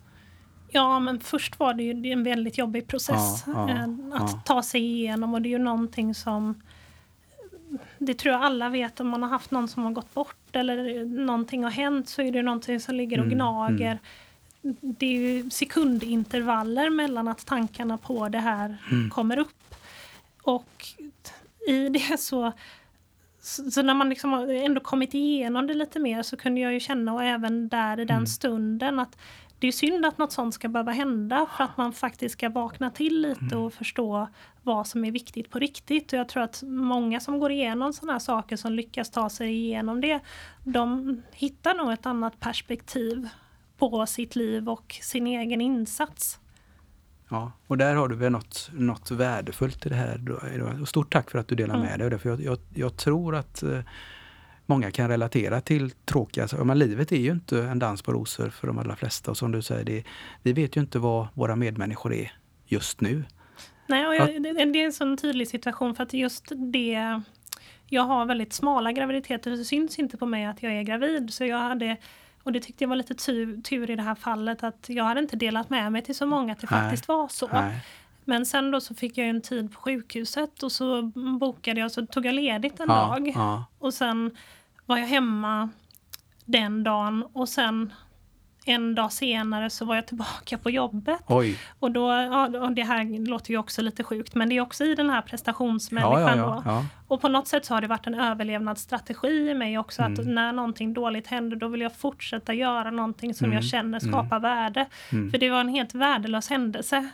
[0.76, 4.40] Ja, men först var det ju en väldigt jobbig process ja, ja, eh, att ja.
[4.44, 6.62] ta sig igenom och det är ju någonting som
[7.98, 11.04] det tror jag alla vet om man har haft någon som har gått bort eller
[11.04, 13.98] någonting har hänt så är det någonting som ligger och mm, gnager.
[14.62, 14.76] Mm.
[14.80, 19.10] Det är ju sekundintervaller mellan att tankarna på det här mm.
[19.10, 19.74] kommer upp.
[20.42, 20.86] Och
[21.68, 22.52] i det så
[23.40, 27.14] så, när man liksom ändå kommit igenom det lite mer så kunde jag ju känna,
[27.14, 28.26] och även där i den mm.
[28.26, 29.18] stunden, att
[29.58, 32.90] det är synd att något sånt ska behöva hända för att man faktiskt ska vakna
[32.90, 33.58] till lite mm.
[33.58, 34.28] och förstå
[34.62, 36.12] vad som är viktigt på riktigt.
[36.12, 39.52] Och jag tror att många som går igenom sådana här saker som lyckas ta sig
[39.52, 40.20] igenom det,
[40.64, 43.28] de hittar nog ett annat perspektiv
[43.78, 46.40] på sitt liv och sin egen insats.
[47.28, 50.84] Ja, och där har du väl något, något värdefullt i det här.
[50.84, 51.86] Stort tack för att du delar mm.
[51.86, 52.18] med dig.
[52.18, 53.80] För jag, jag, jag tror att eh,
[54.66, 56.64] många kan relatera till tråkiga saker.
[56.64, 59.30] Men livet är ju inte en dans på rosor för de allra flesta.
[59.30, 60.04] Och som du säger, det,
[60.42, 62.32] vi vet ju inte vad våra medmänniskor är
[62.66, 63.24] just nu.
[63.86, 67.20] Nej, och jag, det, det är en sån tydlig situation för att just det
[67.88, 71.34] jag har väldigt smala graviditeter, det syns inte på mig att jag är gravid.
[71.34, 71.96] Så jag hade,
[72.42, 75.20] och det tyckte jag var lite tur, tur i det här fallet, att jag hade
[75.20, 76.80] inte delat med mig till så många att det Nej.
[76.80, 77.48] faktiskt var så.
[77.52, 77.80] Nej.
[78.28, 81.02] Men sen då så fick jag en tid på sjukhuset och så
[81.40, 83.32] bokade jag, så tog jag ledigt en ja, dag.
[83.34, 83.64] Ja.
[83.78, 84.36] Och sen
[84.86, 85.68] var jag hemma
[86.44, 87.92] den dagen och sen
[88.68, 91.20] en dag senare så var jag tillbaka på jobbet.
[91.26, 91.58] Oj.
[91.78, 94.84] Och, då, ja, och det här låter ju också lite sjukt, men det är också
[94.84, 96.38] i den här prestationsmänniskan.
[96.38, 100.02] Ja, ja, och på något sätt så har det varit en överlevnadsstrategi i mig också,
[100.02, 100.12] mm.
[100.12, 103.54] att när någonting dåligt händer, då vill jag fortsätta göra någonting som mm.
[103.54, 104.12] jag känner mm.
[104.12, 104.42] skapar mm.
[104.42, 104.86] värde.
[105.10, 107.08] För det var en helt värdelös händelse.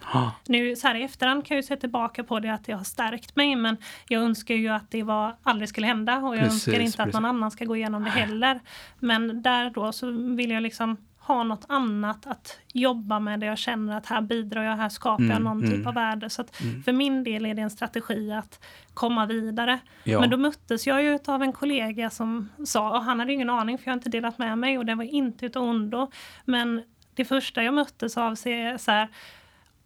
[0.47, 2.85] Nu så här i efterhand kan jag ju se tillbaka på det, att det har
[2.85, 3.77] stärkt mig, men
[4.09, 7.01] jag önskar ju att det var, aldrig skulle hända och jag precis, önskar inte precis.
[7.01, 8.61] att någon annan ska gå igenom det heller.
[8.99, 10.97] Men där då så vill jag liksom
[11.35, 15.25] ha något annat att jobba med där jag känner att här bidrar jag, här skapar
[15.25, 16.31] jag någon typ av värde.
[16.31, 16.45] Så
[16.85, 18.65] för min del är det en strategi att
[18.95, 19.79] komma vidare.
[20.05, 20.21] Ja.
[20.21, 23.79] Men då möttes jag ju av en kollega som sa, och han hade ingen aning
[23.79, 26.11] för jag har inte delat med mig och det var inte utav ondo.
[26.45, 26.83] Men
[27.15, 29.09] det första jag möttes av är så här,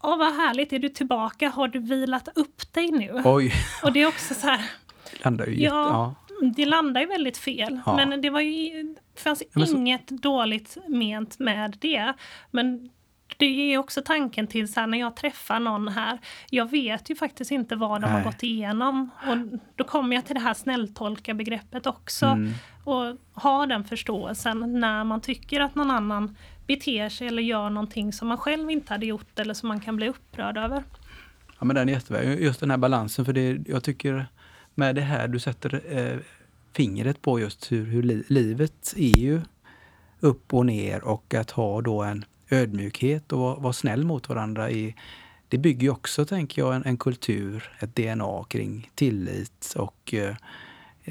[0.03, 1.49] Åh vad härligt, är du tillbaka?
[1.49, 3.23] Har du vilat upp dig nu?
[3.25, 3.53] Oj.
[3.83, 4.61] Och det är också så här...
[5.25, 6.49] Landar ju jätte, ja, ja.
[6.57, 7.81] Det landar ju väldigt fel.
[7.87, 7.97] Ja.
[7.97, 9.77] Men det var ju, fanns så...
[9.77, 12.13] inget dåligt ment med det.
[12.51, 12.91] Men
[13.37, 16.19] det är också tanken till så här, när jag träffar någon här.
[16.51, 18.11] Jag vet ju faktiskt inte vad de Nej.
[18.11, 19.11] har gått igenom.
[19.27, 19.37] Och
[19.77, 22.27] då kommer jag till det här snälltolka begreppet också.
[22.27, 22.53] Mm.
[22.85, 26.37] Och ha den förståelsen när man tycker att någon annan
[26.67, 29.97] beter sig eller gör någonting som man själv inte hade gjort eller som man kan
[29.97, 30.83] bli upprörd över.
[31.59, 32.25] Ja men den är jättebra.
[32.25, 34.27] Just den här balansen för det, jag tycker
[34.75, 36.19] med det här du sätter eh,
[36.77, 39.41] fingret på just hur, hur li, livet är ju
[40.21, 44.71] upp och ner och att ha då en ödmjukhet och vara, vara snäll mot varandra.
[44.71, 44.95] I,
[45.49, 50.35] det bygger också, tänker jag, en, en kultur, ett DNA kring tillit och eh,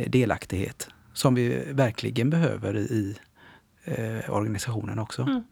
[0.08, 3.18] delaktighet som vi verkligen behöver i,
[3.84, 5.22] eh, organisationen också.
[5.22, 5.44] Mm.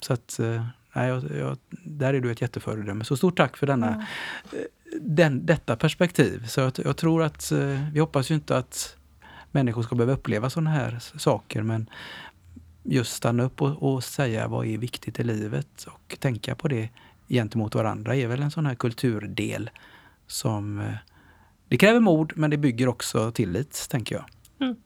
[0.00, 3.04] Så att, eh, jag, jag, där är du ett jätteföredöme.
[3.04, 4.06] Så stort tack för denna, mm.
[5.00, 6.46] den, detta perspektiv.
[6.46, 8.96] Så jag, jag tror att, eh, vi hoppas ju inte att
[9.56, 11.90] människor ska behöva uppleva sådana här saker, men
[12.82, 16.88] just stanna upp och, och, säga vad är viktigt i livet och tänka på det
[17.28, 19.70] gentemot varandra är väl en sån här kulturdel
[20.26, 20.94] som eh,
[21.68, 24.24] det kräver mod men det bygger också tillit, tänker jag.
[24.60, 24.76] Mm.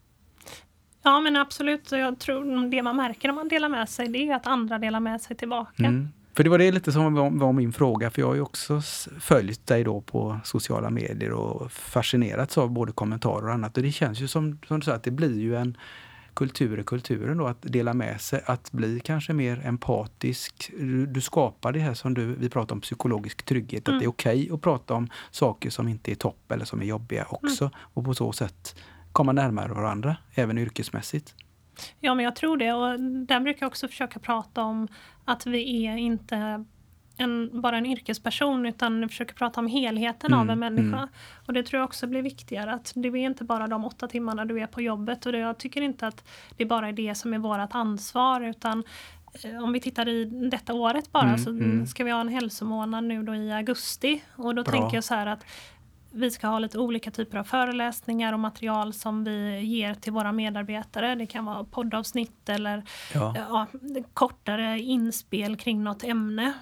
[1.03, 4.35] Ja men absolut, jag tror det man märker när man delar med sig det är
[4.35, 5.85] att andra delar med sig tillbaka.
[5.85, 6.09] Mm.
[6.41, 8.81] För det var det lite som var, min fråga, för jag har ju också
[9.21, 13.77] följt dig då på sociala medier och fascinerats av både kommentarer och annat.
[13.77, 15.77] Och det känns ju som, som du sa, att det blir ju en
[16.35, 20.71] kultur i kulturen då, att dela med sig, att bli kanske mer empatisk.
[20.79, 23.97] Du, du skapar det här som du, vi pratar om psykologisk trygghet, mm.
[23.97, 26.81] att det är okej okay att prata om saker som inte är topp eller som
[26.81, 27.65] är jobbiga också.
[27.65, 27.75] Mm.
[27.95, 28.77] Och på så sätt
[29.13, 31.35] komma närmare varandra, även yrkesmässigt.
[32.01, 32.73] Ja, men jag tror det.
[32.73, 34.89] Och där brukar jag också försöka prata om
[35.31, 36.65] att vi är inte
[37.17, 40.97] en, bara en yrkesperson utan försöker prata om helheten mm, av en människa.
[40.97, 41.09] Mm.
[41.47, 42.73] Och det tror jag också blir viktigare.
[42.73, 45.27] Att det är inte bara de åtta timmarna du är på jobbet.
[45.27, 48.85] Och det, jag tycker inte att det bara är det som är vårt ansvar utan
[49.45, 51.87] eh, om vi tittar i detta året bara mm, så mm.
[51.87, 54.23] ska vi ha en hälsomånad nu då i augusti.
[54.37, 54.73] Och då Bra.
[54.73, 55.45] tänker jag så här att
[56.13, 60.33] vi ska ha lite olika typer av föreläsningar och material som vi ger till våra
[60.33, 61.15] medarbetare.
[61.15, 62.83] Det kan vara poddavsnitt eller
[63.15, 63.35] ja.
[63.37, 63.67] Ja,
[64.15, 66.53] kortare inspel kring något ämne.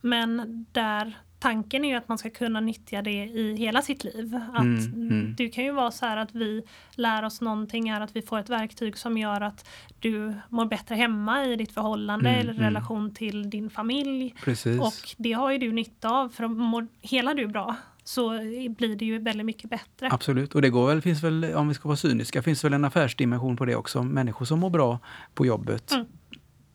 [0.00, 4.40] Men där tanken är ju att man ska kunna nyttja det i hela sitt liv.
[4.52, 5.34] Att mm, mm.
[5.36, 6.62] Det kan ju vara så här att vi
[6.94, 10.94] lär oss någonting, är att vi får ett verktyg som gör att du mår bättre
[10.94, 12.64] hemma i ditt förhållande mm, eller mm.
[12.64, 14.34] relation till din familj.
[14.44, 14.80] Precis.
[14.80, 18.30] Och det har ju du nytta av, för mår hela du bra så
[18.68, 20.08] blir det ju väldigt mycket bättre.
[20.10, 22.84] Absolut, och det går väl, finns väl, om vi ska vara cyniska, finns väl en
[22.84, 24.02] affärsdimension på det också.
[24.02, 24.98] Människor som mår bra
[25.34, 26.06] på jobbet mm.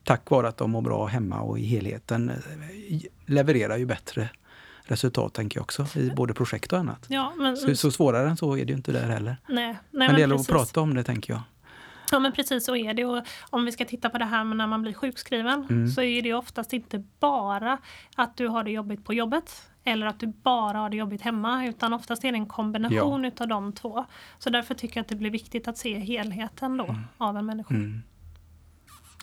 [0.04, 2.32] tack vare att de mår bra hemma och i helheten
[3.26, 4.30] levererar ju bättre
[4.84, 7.06] resultat tänker jag också i både projekt och annat.
[7.08, 9.38] Ja, men, så, så svårare än så är det ju inte där heller.
[9.48, 11.42] Nej, nej, men, men det gäller att prata om det tänker jag.
[12.12, 13.06] Ja men precis så är det.
[13.06, 15.88] Och om vi ska titta på det här med när man blir sjukskriven mm.
[15.88, 17.78] så är det oftast inte bara
[18.16, 21.66] att du har det jobbigt på jobbet eller att du bara har det jobbigt hemma
[21.66, 23.28] utan oftast är det en kombination ja.
[23.28, 24.06] utav de två.
[24.40, 27.02] Så därför tycker jag att det blir viktigt att se helheten då mm.
[27.18, 27.74] av en människa.
[27.74, 28.02] Mm.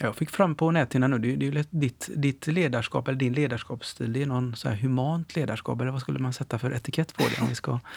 [0.01, 4.13] Jag fick fram på näthinnan nu, det, det är ditt, ditt ledarskap eller din ledarskapsstil,
[4.13, 7.23] det är någon så här humant ledarskap eller vad skulle man sätta för etikett på
[7.23, 7.81] det om vi ska?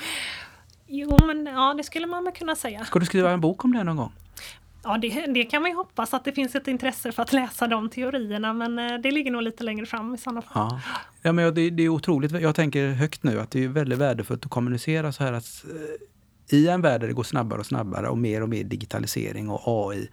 [0.91, 2.85] Jo men ja det skulle man väl kunna säga.
[2.85, 4.11] Ska du skriva en bok om det någon gång?
[4.83, 7.67] Ja, det, det, kan man ju hoppas att det finns ett intresse för att läsa
[7.67, 10.51] de teorierna, men eh, det ligger nog lite längre fram i sådana fall.
[10.55, 10.81] Ja,
[11.21, 12.31] ja men det, det är otroligt.
[12.31, 16.57] Jag tänker högt nu att det är väldigt värdefullt att kommunicera så här att eh,
[16.57, 19.61] i en värld där det går snabbare och snabbare och mer och mer digitalisering och
[19.65, 20.09] AI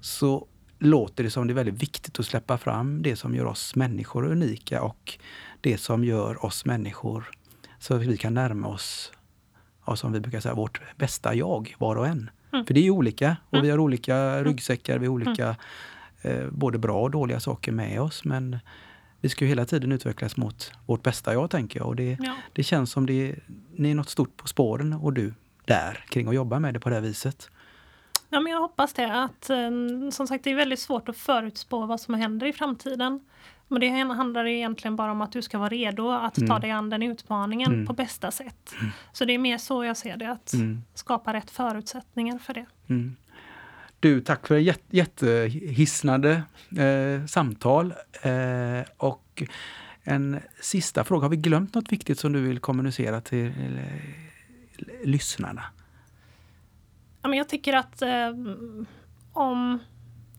[0.00, 0.46] så
[0.78, 4.24] låter det som det är väldigt viktigt att släppa fram det som gör oss människor
[4.26, 5.18] unika och
[5.60, 7.30] det som gör oss människor
[7.78, 9.12] så att vi kan närma oss,
[9.86, 12.30] ja, som vi brukar säga, vårt bästa jag, var och en.
[12.52, 12.66] Mm.
[12.66, 13.70] För det är olika och vi mm.
[13.70, 14.44] har olika mm.
[14.44, 15.56] ryggsäckar, vi har olika
[16.22, 18.24] eh, både bra och dåliga saker med oss.
[18.24, 18.58] Men
[19.20, 21.88] vi ska ju hela tiden utvecklas mot vårt bästa jag, tänker jag.
[21.88, 22.34] Och det, ja.
[22.52, 23.36] det känns som det,
[23.76, 25.34] ni är något stort på spåren och du
[25.64, 27.50] där kring att jobba med det på det här viset.
[28.28, 29.22] Ja, men jag hoppas det.
[29.22, 29.70] Att, eh,
[30.12, 33.20] som sagt, det är väldigt svårt att förutspå vad som händer i framtiden.
[33.68, 36.48] Men det handlar egentligen bara om att du ska vara redo att mm.
[36.48, 37.86] ta dig an den utmaningen mm.
[37.86, 38.74] på bästa sätt.
[38.80, 38.92] Mm.
[39.12, 40.82] Så det är mer så jag ser det, att mm.
[40.94, 42.66] skapa rätt förutsättningar för det.
[42.88, 43.16] Mm.
[44.00, 46.42] Du, tack för ett jättehisnande
[46.78, 47.94] eh, samtal.
[48.22, 49.42] Eh, och
[50.02, 51.24] en sista fråga.
[51.24, 53.52] Har vi glömt något viktigt som du vill kommunicera till
[55.04, 55.64] lyssnarna?
[57.22, 58.32] Ja, men jag tycker att eh,
[59.32, 59.78] om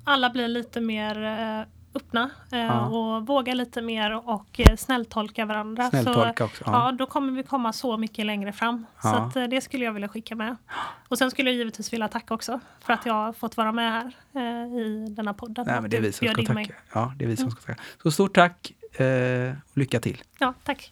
[0.03, 1.67] alla blir lite mer eh,
[1.97, 2.85] öppna eh, ja.
[2.85, 5.89] och vågar lite mer och eh, snälltolka varandra.
[5.89, 6.85] Snälltolka så, också, ja.
[6.85, 6.91] ja.
[6.91, 8.85] då kommer vi komma så mycket längre fram.
[8.95, 9.01] Ja.
[9.01, 10.55] Så att, eh, det skulle jag vilja skicka med.
[11.07, 13.91] Och sen skulle jag givetvis vilja tacka också för att jag har fått vara med
[13.91, 15.65] här eh, i denna podden.
[15.67, 16.73] Nej, men det är vi som ska tacka.
[16.93, 17.81] Ja, det är vi som ska tacka.
[18.03, 18.71] Så stort tack
[19.71, 20.23] och lycka till.
[20.39, 20.91] Ja, tack.